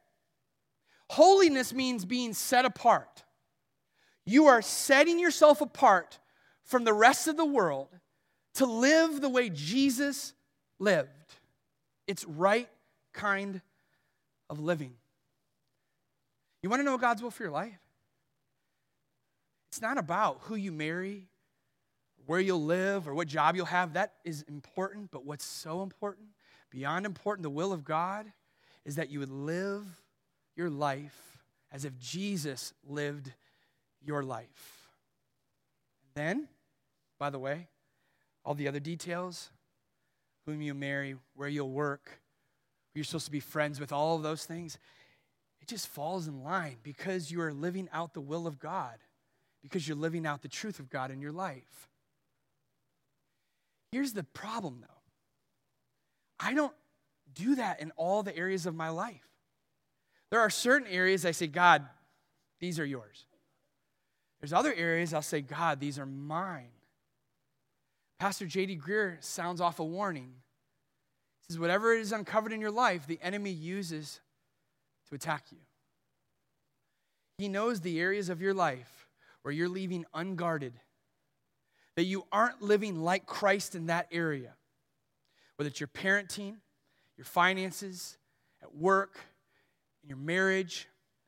Holiness 1.09 1.73
means 1.73 2.05
being 2.05 2.33
set 2.33 2.65
apart. 2.65 3.23
You 4.25 4.47
are 4.47 4.61
setting 4.61 5.19
yourself 5.19 5.61
apart 5.61 6.19
from 6.63 6.83
the 6.83 6.93
rest 6.93 7.27
of 7.27 7.37
the 7.37 7.45
world 7.45 7.89
to 8.55 8.65
live 8.65 9.21
the 9.21 9.29
way 9.29 9.49
Jesus 9.49 10.33
lived. 10.79 11.09
It's 12.07 12.25
right 12.25 12.69
kind 13.13 13.61
of 14.49 14.59
living. 14.59 14.93
You 16.63 16.69
want 16.69 16.79
to 16.79 16.83
know 16.83 16.97
God's 16.97 17.21
will 17.21 17.31
for 17.31 17.43
your 17.43 17.51
life? 17.51 17.77
It's 19.75 19.81
not 19.81 19.97
about 19.97 20.37
who 20.43 20.55
you 20.55 20.71
marry, 20.71 21.27
where 22.27 22.39
you'll 22.39 22.63
live, 22.63 23.09
or 23.09 23.13
what 23.13 23.27
job 23.27 23.57
you'll 23.57 23.65
have. 23.65 23.91
That 23.91 24.13
is 24.23 24.41
important, 24.43 25.11
but 25.11 25.25
what's 25.25 25.43
so 25.43 25.83
important, 25.83 26.27
beyond 26.71 27.05
important, 27.05 27.43
the 27.43 27.49
will 27.49 27.73
of 27.73 27.83
God, 27.83 28.31
is 28.85 28.95
that 28.95 29.09
you 29.09 29.19
would 29.19 29.29
live 29.29 29.83
your 30.55 30.69
life 30.69 31.19
as 31.73 31.83
if 31.83 31.99
Jesus 31.99 32.73
lived 32.87 33.33
your 34.01 34.23
life. 34.23 34.87
And 36.05 36.25
Then, 36.25 36.47
by 37.19 37.29
the 37.29 37.39
way, 37.39 37.67
all 38.45 38.53
the 38.53 38.69
other 38.69 38.79
details 38.79 39.49
whom 40.45 40.61
you 40.61 40.73
marry, 40.73 41.17
where 41.35 41.49
you'll 41.49 41.69
work, 41.69 42.21
who 42.93 42.99
you're 42.99 43.03
supposed 43.03 43.25
to 43.25 43.31
be 43.31 43.41
friends 43.41 43.81
with, 43.81 43.91
all 43.91 44.15
of 44.15 44.23
those 44.23 44.45
things 44.45 44.77
it 45.61 45.67
just 45.67 45.87
falls 45.87 46.27
in 46.27 46.43
line 46.43 46.77
because 46.81 47.29
you 47.29 47.41
are 47.41 47.51
living 47.51 47.89
out 47.91 48.13
the 48.13 48.21
will 48.21 48.47
of 48.47 48.59
God 48.59 48.99
because 49.65 49.87
you're 49.87 49.97
living 49.97 50.27
out 50.27 50.43
the 50.43 50.47
truth 50.47 50.77
of 50.77 50.91
God 50.91 51.09
in 51.09 51.19
your 51.19 51.31
life. 51.31 51.89
Here's 53.91 54.13
the 54.13 54.23
problem, 54.23 54.77
though 54.81 55.01
I 56.39 56.53
don't 56.53 56.73
do 57.33 57.55
that 57.55 57.79
in 57.79 57.91
all 57.97 58.21
the 58.21 58.35
areas 58.37 58.67
of 58.67 58.75
my 58.75 58.89
life. 58.89 59.27
There 60.29 60.39
are 60.39 60.51
certain 60.51 60.87
areas 60.87 61.25
I 61.25 61.31
say, 61.31 61.47
God, 61.47 61.83
these 62.59 62.79
are 62.79 62.85
yours. 62.85 63.25
There's 64.39 64.53
other 64.53 64.73
areas 64.73 65.13
I'll 65.15 65.23
say, 65.23 65.41
God, 65.41 65.79
these 65.79 65.97
are 65.97 66.05
mine. 66.05 66.69
Pastor 68.19 68.45
J.D. 68.45 68.77
Greear 68.77 69.23
sounds 69.23 69.61
off 69.61 69.79
a 69.79 69.83
warning. 69.83 70.33
He 71.41 71.53
says, 71.53 71.59
Whatever 71.59 71.93
is 71.93 72.11
uncovered 72.11 72.53
in 72.53 72.61
your 72.61 72.71
life, 72.71 73.07
the 73.07 73.19
enemy 73.23 73.51
uses 73.51 74.19
to 75.09 75.15
attack 75.15 75.45
you. 75.51 75.57
He 77.39 77.47
knows 77.47 77.81
the 77.81 77.99
areas 77.99 78.29
of 78.29 78.41
your 78.41 78.53
life 78.53 79.04
where 79.45 79.53
you're 79.53 79.69
leaving 79.69 80.03
unguarded, 80.11 80.73
that 81.95 82.05
you 82.05 82.25
aren't 82.31 82.63
living 82.63 82.95
like 82.95 83.27
Christ 83.27 83.75
in 83.75 83.85
that 83.85 84.07
area, 84.11 84.55
whether 85.55 85.67
it's 85.67 85.79
your 85.79 85.87
parenting, 85.87 86.55
your 87.15 87.25
finances, 87.25 88.17
at 88.63 88.75
work, 88.75 89.19
in 90.01 90.09
your 90.09 90.17
marriage, 90.17 90.87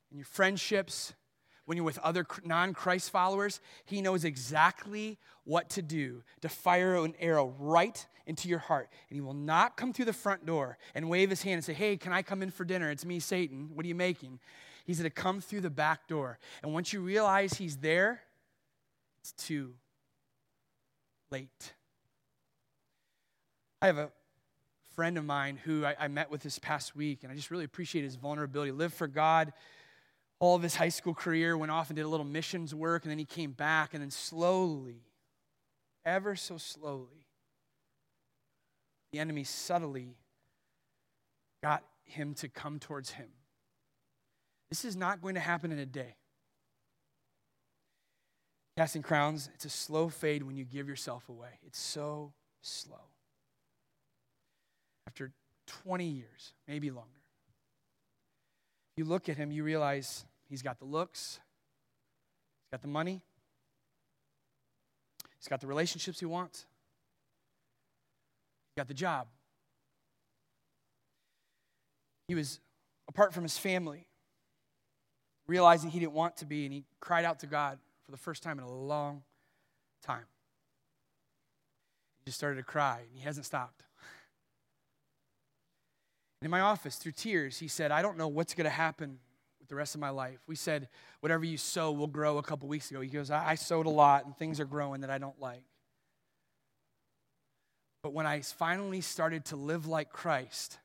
in 0.10 0.18
your 0.18 0.26
friendships, 0.26 1.14
when 1.66 1.78
you're 1.78 1.86
with 1.86 2.00
other 2.00 2.26
non 2.44 2.74
Christ 2.74 3.12
followers, 3.12 3.60
He 3.86 4.02
knows 4.02 4.26
exactly 4.26 5.20
what 5.44 5.70
to 5.72 5.84
do 5.84 6.24
to 6.42 6.50
fire 6.50 6.96
an 6.96 7.14
arrow 7.20 7.54
right 7.60 8.04
into 8.26 8.50
your 8.50 8.58
heart. 8.58 8.90
And 9.10 9.16
He 9.16 9.22
will 9.22 9.36
not 9.36 9.78
come 9.78 9.94
through 9.94 10.06
the 10.06 10.14
front 10.14 10.44
door 10.44 10.80
and 10.96 11.08
wave 11.08 11.30
His 11.30 11.44
hand 11.44 11.58
and 11.58 11.64
say, 11.64 11.74
Hey, 11.74 11.98
can 11.98 12.14
I 12.14 12.24
come 12.24 12.42
in 12.42 12.50
for 12.50 12.66
dinner? 12.66 12.90
It's 12.90 13.06
me, 13.06 13.20
Satan. 13.20 13.70
What 13.76 13.86
are 13.86 13.90
you 13.90 13.94
making? 13.94 14.40
He's 14.88 15.00
going 15.00 15.12
to 15.12 15.14
come 15.14 15.42
through 15.42 15.62
the 15.62 15.70
back 15.70 16.08
door. 16.08 16.40
And 16.64 16.74
once 16.74 16.94
you 16.94 17.02
realize 17.02 17.54
he's 17.54 17.76
there, 17.78 18.22
it's 19.20 19.34
too 19.34 19.74
late. 21.30 21.74
I 23.82 23.88
have 23.88 23.98
a 23.98 24.10
friend 24.96 25.18
of 25.18 25.26
mine 25.26 25.60
who 25.64 25.86
I, 25.86 25.96
I, 26.00 26.08
met 26.08 26.32
with 26.32 26.42
this 26.42 26.58
past 26.58 26.96
week, 26.96 27.20
and 27.22 27.32
I 27.32 27.36
just 27.36 27.52
really 27.52 27.66
appreciate 27.66 28.04
his 28.04 28.16
vulnerability. 28.16 28.72
Lived 28.72 28.94
for 28.94 29.08
God 29.08 29.52
all 30.40 30.56
of 30.56 30.64
his 30.64 30.76
high 30.76 30.90
school 30.90 31.14
career, 31.14 31.58
went 31.58 31.72
off 31.72 31.90
and 31.90 31.98
did 31.98 32.06
a 32.06 32.08
little 32.08 32.26
missions 32.26 32.74
work, 32.74 33.04
and 33.04 33.12
then 33.12 33.20
he 33.20 33.26
came 33.26 33.52
back, 33.52 33.94
and 33.94 34.02
then 34.02 34.12
slowly, 34.12 35.02
ever 36.06 36.36
so 36.36 36.58
slowly, 36.58 37.28
the 39.12 39.20
enemy 39.20 39.44
subtly 39.44 40.16
got 41.62 41.84
him 42.06 42.34
to 42.36 42.48
come 42.48 42.80
towards 42.80 43.12
him. 43.12 43.28
This 44.70 44.84
is 44.84 44.96
not 44.96 45.22
going 45.22 45.36
to 45.36 45.42
happen 45.42 45.72
in 45.72 45.80
a 45.80 45.86
day. 45.86 46.16
Casting 48.78 49.02
crowns, 49.02 49.50
it's 49.56 49.66
a 49.66 49.70
slow 49.70 50.10
fade 50.10 50.44
when 50.44 50.56
you 50.56 50.66
give 50.66 50.88
yourself 50.88 51.30
away. 51.30 51.60
It's 51.66 51.80
so 51.80 52.34
slow. 52.62 53.10
After 55.08 55.32
20 55.66 56.06
years, 56.06 56.54
maybe 56.68 56.92
longer, 56.92 57.10
you 58.98 59.06
look 59.06 59.30
at 59.30 59.38
him, 59.38 59.52
you 59.52 59.64
realize 59.64 60.26
he's 60.50 60.62
got 60.62 60.80
the 60.80 60.86
looks, 60.86 61.40
he's 62.66 62.72
got 62.72 62.82
the 62.82 62.88
money, 62.88 63.22
he's 65.40 65.48
got 65.48 65.62
the 65.62 65.68
relationships 65.68 66.20
he 66.20 66.26
wants, 66.26 66.66
he's 68.70 68.82
got 68.82 68.88
the 68.88 68.94
job. 68.94 69.28
He 72.28 72.36
was 72.36 72.60
apart 73.08 73.34
from 73.34 73.44
his 73.44 73.58
family 73.58 74.08
realizing 75.48 75.90
he 75.90 76.00
didn't 76.00 76.14
want 76.14 76.38
to 76.38 76.46
be, 76.46 76.66
and 76.66 76.74
he 76.74 76.84
cried 77.00 77.26
out 77.26 77.40
to 77.40 77.48
God 77.48 77.80
for 78.06 78.12
the 78.12 78.18
first 78.18 78.44
time 78.44 78.60
in 78.60 78.66
a 78.66 78.72
long 78.72 79.24
time. 80.04 80.26
He 82.20 82.26
just 82.26 82.38
started 82.38 82.58
to 82.58 82.64
cry, 82.64 83.02
and 83.10 83.18
he 83.18 83.24
hasn't 83.24 83.46
stopped. 83.46 83.84
in 86.42 86.52
my 86.52 86.62
office, 86.62 86.98
through 86.98 87.14
tears, 87.14 87.60
he 87.60 87.68
said, 87.68 87.92
I 87.92 88.02
don't 88.02 88.18
know 88.18 88.28
what's 88.28 88.54
going 88.54 88.66
to 88.66 88.70
happen 88.70 89.20
with 89.60 89.70
the 89.70 89.76
rest 89.76 89.96
of 89.96 90.02
my 90.02 90.10
life. 90.10 90.40
We 90.48 90.56
said, 90.56 90.90
whatever 91.22 91.46
you 91.46 91.58
sow 91.58 91.92
will 91.92 92.08
grow 92.08 92.38
a 92.38 92.44
couple 92.44 92.68
weeks 92.68 92.92
ago. 92.92 93.02
He 93.02 93.10
goes, 93.10 93.32
I, 93.32 93.52
I 93.52 93.56
sowed 93.56 93.86
a 93.86 93.92
lot, 93.92 94.26
and 94.26 94.38
things 94.38 94.60
are 94.60 94.66
growing 94.66 95.02
that 95.02 95.10
I 95.10 95.18
don't 95.18 95.40
like. 95.40 95.64
But 98.04 98.14
when 98.14 98.26
I 98.26 98.42
finally 98.42 99.02
started 99.02 99.46
to 99.46 99.56
live 99.56 99.88
like 99.88 100.12
Christ 100.12 100.78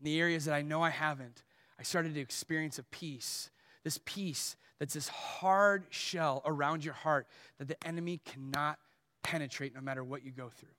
in 0.00 0.04
the 0.04 0.20
areas 0.20 0.44
that 0.44 0.54
I 0.54 0.62
know 0.62 0.82
I 0.82 0.90
haven't, 0.90 1.44
I 1.78 1.82
started 1.82 2.14
to 2.14 2.20
experience 2.20 2.78
a 2.78 2.82
peace 2.84 3.50
this 3.86 4.00
peace 4.04 4.56
that's 4.80 4.94
this 4.94 5.06
hard 5.06 5.84
shell 5.90 6.42
around 6.44 6.84
your 6.84 6.92
heart 6.92 7.28
that 7.60 7.68
the 7.68 7.76
enemy 7.86 8.20
cannot 8.24 8.80
penetrate 9.22 9.76
no 9.76 9.80
matter 9.80 10.02
what 10.02 10.24
you 10.24 10.32
go 10.32 10.48
through. 10.48 10.74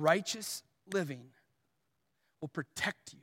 Righteous 0.00 0.64
living 0.92 1.26
will 2.40 2.48
protect 2.48 3.12
you. 3.12 3.20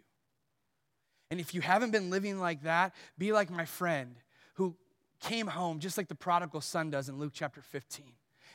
And 1.30 1.42
if 1.42 1.54
you 1.54 1.60
haven't 1.60 1.92
been 1.92 2.10
living 2.10 2.40
like 2.40 2.64
that, 2.64 2.96
be 3.18 3.34
like 3.34 3.52
my 3.52 3.66
friend 3.66 4.16
who 4.54 4.78
came 5.20 5.48
home 5.48 5.80
just 5.80 5.98
like 5.98 6.08
the 6.08 6.16
prodigal 6.16 6.62
son 6.62 6.90
does 6.90 7.10
in 7.10 7.20
Luke 7.20 7.34
chapter 7.34 7.62
15. 7.62 8.06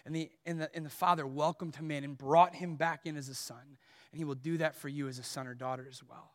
And 0.07 0.17
the, 0.17 0.31
and, 0.47 0.63
the, 0.63 0.75
and 0.75 0.87
the 0.87 0.91
father 0.91 1.27
welcomed 1.27 1.77
him 1.77 1.91
in 1.91 2.03
and 2.03 2.17
brought 2.17 2.55
him 2.55 2.77
back 2.77 3.05
in 3.05 3.15
as 3.15 3.29
a 3.29 3.35
son. 3.35 3.77
And 4.11 4.19
he 4.19 4.25
will 4.25 4.37
do 4.37 4.57
that 4.57 4.75
for 4.75 4.89
you 4.89 5.07
as 5.07 5.19
a 5.19 5.23
son 5.23 5.47
or 5.47 5.53
daughter 5.53 5.87
as 5.87 6.03
well. 6.03 6.31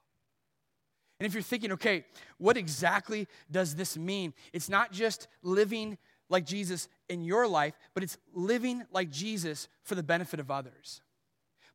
And 1.19 1.28
if 1.28 1.34
you're 1.34 1.43
thinking, 1.43 1.71
okay, 1.73 2.06
what 2.38 2.58
exactly 2.58 3.28
does 3.49 3.76
this 3.76 3.97
mean? 3.97 4.34
It's 4.52 4.69
not 4.69 4.91
just 4.91 5.28
living 5.41 5.97
like 6.30 6.45
Jesus 6.45 6.88
in 7.10 7.23
your 7.23 7.47
life, 7.47 7.73
but 7.93 8.04
it's 8.04 8.17
living 8.34 8.84
like 8.91 9.10
Jesus 9.10 9.67
for 9.84 9.95
the 9.95 10.04
benefit 10.04 10.39
of 10.39 10.49
others. 10.49 11.02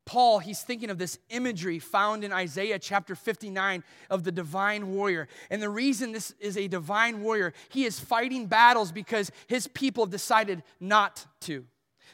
Paul, 0.05 0.38
he's 0.38 0.62
thinking 0.62 0.88
of 0.88 0.96
this 0.96 1.18
imagery 1.29 1.79
found 1.79 2.24
in 2.24 2.33
Isaiah 2.33 2.79
chapter 2.79 3.14
59 3.14 3.85
of 4.09 4.24
the 4.24 4.33
divine 4.33 4.94
warrior. 4.94 5.29
And 5.51 5.62
the 5.62 5.68
reason 5.68 6.12
this 6.12 6.33
is 6.40 6.57
a 6.57 6.66
divine 6.66 7.22
warrior, 7.22 7.53
he 7.68 7.85
is 7.85 8.01
fighting 8.01 8.46
battles 8.46 8.90
because 8.90 9.31
his 9.48 9.66
people 9.66 10.07
decided 10.07 10.62
not 10.81 11.27
to. 11.42 11.66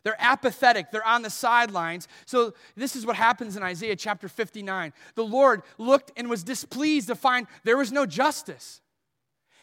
They're 0.03 0.17
apathetic, 0.19 0.91
they're 0.91 1.07
on 1.07 1.23
the 1.23 1.31
sidelines. 1.31 2.09
So, 2.27 2.55
this 2.77 2.97
is 2.97 3.07
what 3.07 3.17
happens 3.17 3.57
in 3.57 3.63
Isaiah 3.63 3.97
chapter 3.97 4.29
59. 4.29 4.93
The 5.15 5.25
Lord 5.25 5.63
looked 5.79 6.13
and 6.17 6.29
was 6.29 6.43
displeased 6.43 7.09
to 7.09 7.15
find 7.15 7.47
there 7.63 7.77
was 7.77 7.93
no 7.93 8.07
justice. 8.07 8.81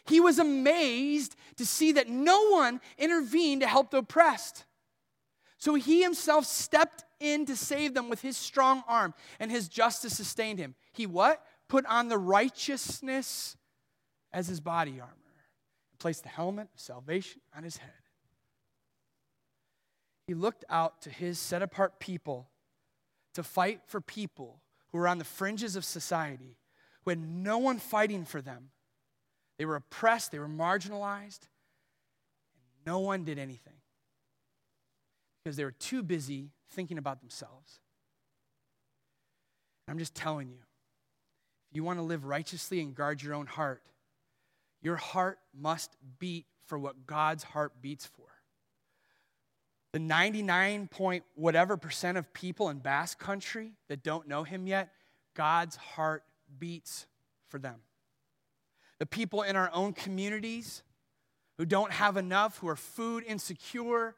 He 0.06 0.20
was 0.20 0.40
amazed 0.40 1.36
to 1.58 1.66
see 1.66 1.92
that 1.94 2.10
no 2.10 2.50
one 2.50 2.82
intervened 2.98 3.62
to 3.62 3.68
help 3.68 3.92
the 3.92 3.98
oppressed. 3.98 4.66
So 5.58 5.76
he 5.76 6.02
himself 6.02 6.46
stepped 6.46 7.06
in 7.20 7.46
to 7.46 7.56
save 7.56 7.94
them 7.94 8.10
with 8.10 8.22
his 8.22 8.36
strong 8.36 8.84
arm, 8.88 9.14
and 9.40 9.52
his 9.52 9.70
justice 9.70 10.18
sustained 10.18 10.58
him. 10.58 10.76
He 10.92 11.06
what? 11.06 11.46
Put 11.68 11.86
on 11.86 12.10
the 12.10 12.18
righteousness 12.18 13.56
as 14.34 14.48
his 14.48 14.60
body 14.60 15.00
armor, 15.00 15.14
and 15.92 16.00
placed 16.00 16.24
the 16.24 16.30
helmet 16.30 16.70
of 16.74 16.80
salvation 16.80 17.42
on 17.56 17.64
his 17.64 17.78
head. 17.78 17.92
He 20.32 20.36
looked 20.36 20.64
out 20.70 21.02
to 21.02 21.10
his 21.10 21.38
set 21.38 21.62
apart 21.62 22.00
people 22.00 22.48
to 23.34 23.44
fight 23.44 23.82
for 23.86 24.00
people 24.00 24.62
who 24.90 24.98
were 24.98 25.10
on 25.10 25.18
the 25.18 25.26
fringes 25.26 25.76
of 25.76 25.84
society, 25.84 26.56
who 27.04 27.10
had 27.10 27.20
no 27.20 27.58
one 27.58 27.80
fighting 27.80 28.24
for 28.24 28.42
them. 28.42 28.70
They 29.58 29.66
were 29.66 29.76
oppressed, 29.76 30.32
they 30.32 30.40
were 30.40 30.48
marginalized, 30.48 31.50
and 32.54 32.64
no 32.86 33.00
one 33.00 33.26
did 33.26 33.40
anything 33.40 33.74
because 35.44 35.58
they 35.58 35.66
were 35.66 35.74
too 35.74 36.02
busy 36.02 36.52
thinking 36.70 36.98
about 36.98 37.20
themselves. 37.20 37.82
I'm 39.90 40.00
just 40.00 40.16
telling 40.16 40.48
you, 40.48 40.60
if 41.72 41.76
you 41.76 41.84
want 41.84 42.00
to 42.00 42.04
live 42.04 42.24
righteously 42.24 42.80
and 42.80 42.96
guard 42.96 43.22
your 43.22 43.34
own 43.34 43.48
heart, 43.48 43.84
your 44.82 44.96
heart 44.96 45.40
must 45.54 45.98
beat 46.20 46.46
for 46.68 46.80
what 46.80 47.06
God's 47.06 47.44
heart 47.44 47.74
beats 47.82 48.06
for. 48.06 48.31
The 49.94 50.00
99 50.00 50.88
point 50.88 51.24
whatever 51.36 51.76
percent 51.76 52.18
of 52.18 52.32
people 52.34 52.70
in 52.70 52.80
Basque 52.80 53.20
country 53.20 53.74
that 53.90 54.04
don't 54.04 54.28
know 54.28 54.44
him 54.44 54.68
yet, 54.68 54.90
God's 55.34 55.76
heart 55.76 56.24
beats 56.60 57.08
for 57.50 57.60
them. 57.60 57.82
The 59.00 59.06
people 59.06 59.42
in 59.42 59.56
our 59.56 59.70
own 59.74 59.94
communities 59.94 60.84
who 61.58 61.66
don't 61.66 61.92
have 61.92 62.18
enough, 62.18 62.60
who 62.60 62.68
are 62.70 62.76
food 62.76 63.24
insecure, 63.28 64.16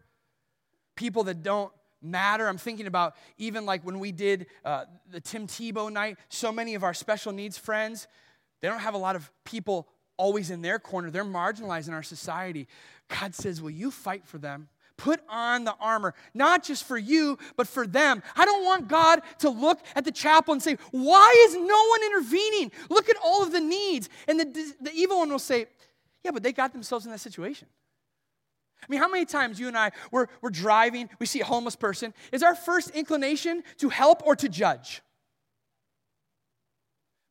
people 0.95 1.23
that 1.23 1.41
don't 1.41 1.71
matter. 2.01 2.47
I'm 2.47 2.57
thinking 2.57 2.86
about 2.86 3.15
even 3.38 3.65
like 3.65 3.83
when 3.83 3.99
we 3.99 4.12
did 4.12 4.47
uh, 4.63 4.86
the 5.09 5.21
Tim 5.21 5.47
Tebow 5.47 5.91
night, 5.91 6.17
so 6.29 6.51
many 6.51 6.75
of 6.75 6.83
our 6.83 6.93
special 6.93 7.31
needs 7.31 7.57
friends, 7.57 8.07
they 8.62 8.67
don't 8.67 8.79
have 8.79 8.93
a 8.93 8.99
lot 8.99 9.15
of 9.15 9.31
people 9.43 9.88
always 10.17 10.51
in 10.51 10.62
their 10.62 10.79
corner. 10.79 11.09
They're 11.09 11.25
marginalized 11.25 11.88
in 11.88 11.93
our 11.93 12.03
society. 12.03 12.67
God 13.07 13.33
says, 13.33 13.62
Will 13.62 13.71
you 13.71 13.89
fight 13.89 14.25
for 14.27 14.38
them? 14.38 14.69
Put 14.97 15.21
on 15.27 15.63
the 15.63 15.75
armor, 15.79 16.13
not 16.34 16.63
just 16.63 16.84
for 16.84 16.97
you, 16.97 17.38
but 17.58 17.67
for 17.67 17.88
them. 17.88 18.21
I 18.36 18.45
don't 18.45 18.63
want 18.63 18.88
God 18.88 19.21
to 19.39 19.49
look 19.49 19.79
at 19.95 20.06
the 20.06 20.12
chapel 20.12 20.53
and 20.53 20.62
say, 20.62 20.77
Why 20.91 21.45
is 21.47 21.56
no 21.56 21.62
one 21.62 22.03
intervening? 22.03 22.71
Look 22.89 23.10
at 23.10 23.15
all 23.23 23.41
of 23.43 23.51
the 23.51 23.60
needs. 23.60 24.10
And 24.27 24.39
the, 24.39 24.73
the 24.82 24.91
evil 24.93 25.19
one 25.19 25.29
will 25.29 25.39
say, 25.39 25.65
Yeah, 26.23 26.32
but 26.32 26.43
they 26.43 26.53
got 26.53 26.73
themselves 26.73 27.06
in 27.06 27.12
that 27.12 27.19
situation. 27.19 27.67
I 28.84 28.86
mean, 28.89 28.99
how 28.99 29.08
many 29.08 29.25
times 29.25 29.60
you 29.60 29.67
and 29.67 29.77
I, 29.77 29.91
we're, 30.12 30.27
we're 30.41 30.49
driving, 30.49 31.10
we 31.19 31.25
see 31.25 31.39
a 31.39 31.45
homeless 31.45 31.75
person. 31.75 32.13
Is 32.32 32.43
our 32.43 32.56
first 32.56 32.89
inclination 32.91 33.63
to 33.77 33.89
help 33.89 34.25
or 34.25 34.36
to 34.36 34.49
judge? 34.49 35.01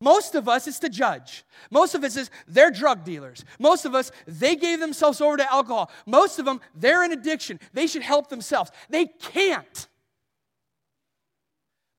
Most 0.02 0.34
of 0.34 0.48
us, 0.48 0.66
it's 0.66 0.80
to 0.80 0.90
judge. 0.90 1.44
Most 1.70 1.94
of 1.94 2.04
us 2.04 2.16
is 2.16 2.30
they're 2.46 2.70
drug 2.70 3.04
dealers. 3.04 3.44
Most 3.58 3.86
of 3.86 3.94
us, 3.94 4.12
they 4.26 4.56
gave 4.56 4.80
themselves 4.80 5.20
over 5.20 5.38
to 5.38 5.50
alcohol. 5.50 5.90
Most 6.04 6.38
of 6.38 6.44
them, 6.44 6.60
they're 6.74 7.04
in 7.04 7.12
addiction. 7.12 7.58
They 7.72 7.86
should 7.86 8.02
help 8.02 8.28
themselves. 8.28 8.70
They 8.90 9.06
can't. 9.06 9.88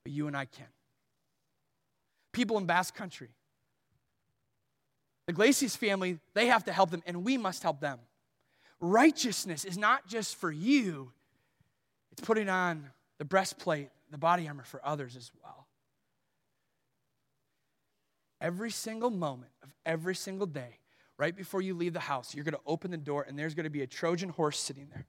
But 0.04 0.12
you 0.12 0.28
and 0.28 0.38
I 0.38 0.46
can. 0.46 0.68
People 2.34 2.58
in 2.58 2.66
Basque 2.66 2.96
Country, 2.96 3.30
the 5.28 5.34
Glacius 5.34 5.76
family, 5.76 6.20
they 6.34 6.48
have 6.48 6.66
to 6.66 6.74
help 6.74 6.92
them, 6.92 7.02
and 7.08 7.24
we 7.24 7.38
must 7.38 7.64
help 7.64 7.80
them 7.80 8.00
righteousness 8.84 9.64
is 9.66 9.78
not 9.78 10.08
just 10.08 10.36
for 10.36 10.52
you, 10.52 11.12
it's 12.12 12.22
putting 12.22 12.50
on 12.50 12.90
the 13.18 13.26
breastplate, 13.26 13.90
the 14.12 14.18
body 14.18 14.48
armor 14.48 14.64
for 14.64 14.82
others 14.86 15.16
as 15.16 15.32
well. 15.42 15.63
Every 18.44 18.70
single 18.70 19.10
moment 19.10 19.54
of 19.64 19.74
every 19.86 20.14
single 20.14 20.46
day, 20.46 20.80
right 21.18 21.34
before 21.34 21.62
you 21.62 21.74
leave 21.74 21.94
the 21.94 22.02
house, 22.02 22.36
you're 22.36 22.44
going 22.44 22.54
to 22.54 22.60
open 22.68 22.92
the 22.92 22.98
door 22.98 23.26
and 23.28 23.40
there's 23.40 23.56
going 23.56 23.64
to 23.64 23.70
be 23.70 23.82
a 23.82 23.88
Trojan 23.88 24.28
horse 24.28 24.60
sitting 24.60 24.90
there. 24.92 25.06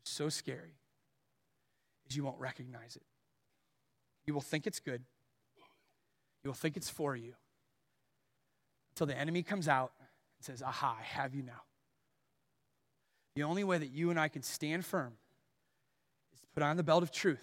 It's 0.00 0.10
so 0.10 0.28
scary 0.28 0.78
is 2.08 2.16
you 2.16 2.22
won't 2.22 2.38
recognize 2.38 2.94
it. 2.94 3.02
You 4.24 4.34
will 4.34 4.40
think 4.40 4.68
it's 4.68 4.78
good. 4.78 5.02
You 6.44 6.50
will 6.50 6.54
think 6.54 6.76
it's 6.76 6.88
for 6.88 7.16
you. 7.16 7.34
Until 8.92 9.08
the 9.08 9.18
enemy 9.18 9.42
comes 9.42 9.66
out 9.66 9.92
and 9.98 10.44
says, 10.46 10.62
Aha, 10.62 10.96
I 11.00 11.02
have 11.02 11.34
you 11.34 11.42
now. 11.42 11.62
The 13.34 13.42
only 13.42 13.64
way 13.64 13.78
that 13.78 13.90
you 13.90 14.10
and 14.10 14.18
I 14.18 14.28
can 14.28 14.42
stand 14.42 14.84
firm 14.84 15.14
is 16.32 16.40
to 16.40 16.46
put 16.54 16.62
on 16.62 16.76
the 16.76 16.84
belt 16.84 17.02
of 17.02 17.10
truth, 17.10 17.42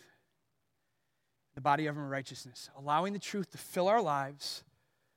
the 1.55 1.61
body 1.61 1.87
of 1.87 1.97
righteousness, 1.97 2.69
allowing 2.77 3.13
the 3.13 3.19
truth 3.19 3.51
to 3.51 3.57
fill 3.57 3.87
our 3.87 4.01
lives 4.01 4.63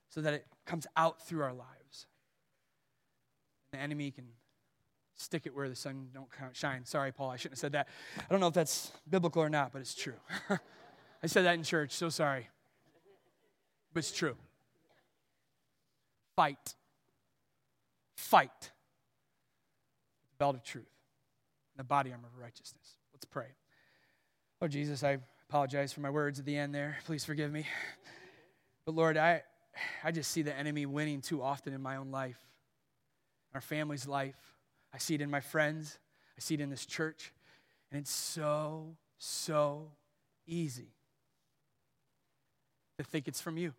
so 0.09 0.20
that 0.20 0.33
it 0.33 0.46
comes 0.64 0.87
out 0.96 1.27
through 1.27 1.42
our 1.42 1.53
lives. 1.53 2.07
The 3.72 3.79
enemy 3.79 4.11
can 4.12 4.24
stick 5.16 5.42
it 5.46 5.55
where 5.55 5.68
the 5.68 5.77
sun 5.77 6.09
don't 6.14 6.29
shine. 6.53 6.85
Sorry, 6.85 7.12
Paul, 7.12 7.31
I 7.31 7.37
shouldn't 7.37 7.55
have 7.55 7.59
said 7.59 7.72
that. 7.72 7.88
I 8.18 8.24
don't 8.31 8.40
know 8.40 8.46
if 8.46 8.55
that's 8.55 8.92
biblical 9.09 9.42
or 9.42 9.51
not, 9.51 9.72
but 9.72 9.81
it's 9.81 9.94
true. 9.94 10.14
I 11.22 11.27
said 11.27 11.44
that 11.44 11.55
in 11.55 11.64
church, 11.64 11.92
so 11.92 12.09
sorry. 12.09 12.48
But 13.92 14.01
it's 14.01 14.12
true. 14.12 14.37
Fight. 16.37 16.74
Fight 18.16 18.70
The 20.31 20.37
belt 20.38 20.55
of 20.57 20.62
truth, 20.62 20.90
the 21.77 21.85
body 21.85 22.12
armor 22.12 22.29
of 22.29 22.40
righteousness. 22.40 22.96
Let's 23.12 23.24
pray. 23.24 23.46
Lord 24.61 24.72
Jesus, 24.72 25.03
I 25.03 25.18
apologize 25.48 25.92
for 25.92 26.00
my 26.00 26.11
words 26.11 26.38
at 26.38 26.44
the 26.44 26.56
end 26.56 26.74
there. 26.74 26.98
Please 27.06 27.24
forgive 27.24 27.50
me. 27.50 27.66
But 28.84 28.94
Lord, 28.94 29.16
I, 29.16 29.42
I 30.02 30.12
just 30.12 30.30
see 30.30 30.42
the 30.42 30.54
enemy 30.54 30.87
winning 30.87 31.20
too 31.20 31.42
often 31.42 31.72
in 31.72 31.82
my 31.82 31.96
own 31.96 32.11
life, 32.11 32.38
our 33.54 33.61
family's 33.61 34.06
life. 34.06 34.37
I 34.94 34.98
see 34.98 35.14
it 35.14 35.20
in 35.20 35.30
my 35.30 35.40
friends, 35.40 35.98
I 36.37 36.40
see 36.40 36.54
it 36.54 36.61
in 36.61 36.70
this 36.70 36.87
church. 36.87 37.32
And 37.90 38.00
it's 38.00 38.11
so, 38.11 38.96
so 39.18 39.90
easy 40.46 40.92
to 42.98 43.04
think 43.04 43.28
it's 43.28 43.40
from 43.40 43.56
you. 43.56 43.74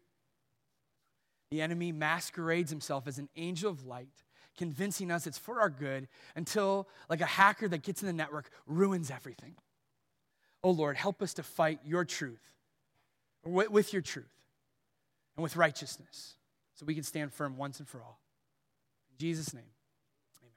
The 1.52 1.62
enemy 1.62 1.92
masquerades 1.92 2.70
himself 2.70 3.08
as 3.08 3.18
an 3.18 3.30
angel 3.36 3.72
of 3.72 3.86
light 3.86 4.24
convincing 4.58 5.10
us 5.10 5.26
it's 5.26 5.38
for 5.38 5.62
our 5.62 5.70
good 5.70 6.08
until, 6.36 6.88
like 7.10 7.22
a 7.22 7.26
hacker 7.26 7.68
that 7.70 7.82
gets 7.82 8.04
in 8.04 8.08
the 8.08 8.14
network, 8.14 8.50
ruins 8.68 9.10
everything. 9.10 9.56
Oh 10.64 10.72
Lord, 10.72 10.98
help 10.98 11.22
us 11.22 11.34
to 11.36 11.44
fight 11.44 11.80
your 11.86 12.06
truth 12.06 12.42
with 13.44 13.94
your 13.94 14.02
truth 14.02 14.26
and 15.36 15.44
with 15.44 15.56
righteousness 15.56 16.36
so 16.76 16.86
we 16.86 16.94
can 16.94 17.04
stand 17.04 17.34
firm 17.34 17.58
once 17.58 17.80
and 17.80 17.88
for 17.88 18.02
all. 18.02 18.20
In 19.12 19.18
Jesus' 19.18 19.54
name, 19.54 19.64
amen. 20.42 20.52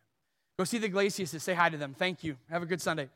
Go 0.58 0.64
see 0.64 0.78
the 0.78 0.88
Glaciuses. 0.88 1.42
Say 1.42 1.54
hi 1.54 1.68
to 1.68 1.76
them. 1.76 1.94
Thank 1.96 2.24
you. 2.24 2.36
Have 2.50 2.62
a 2.62 2.66
good 2.66 2.80
Sunday. 2.80 3.08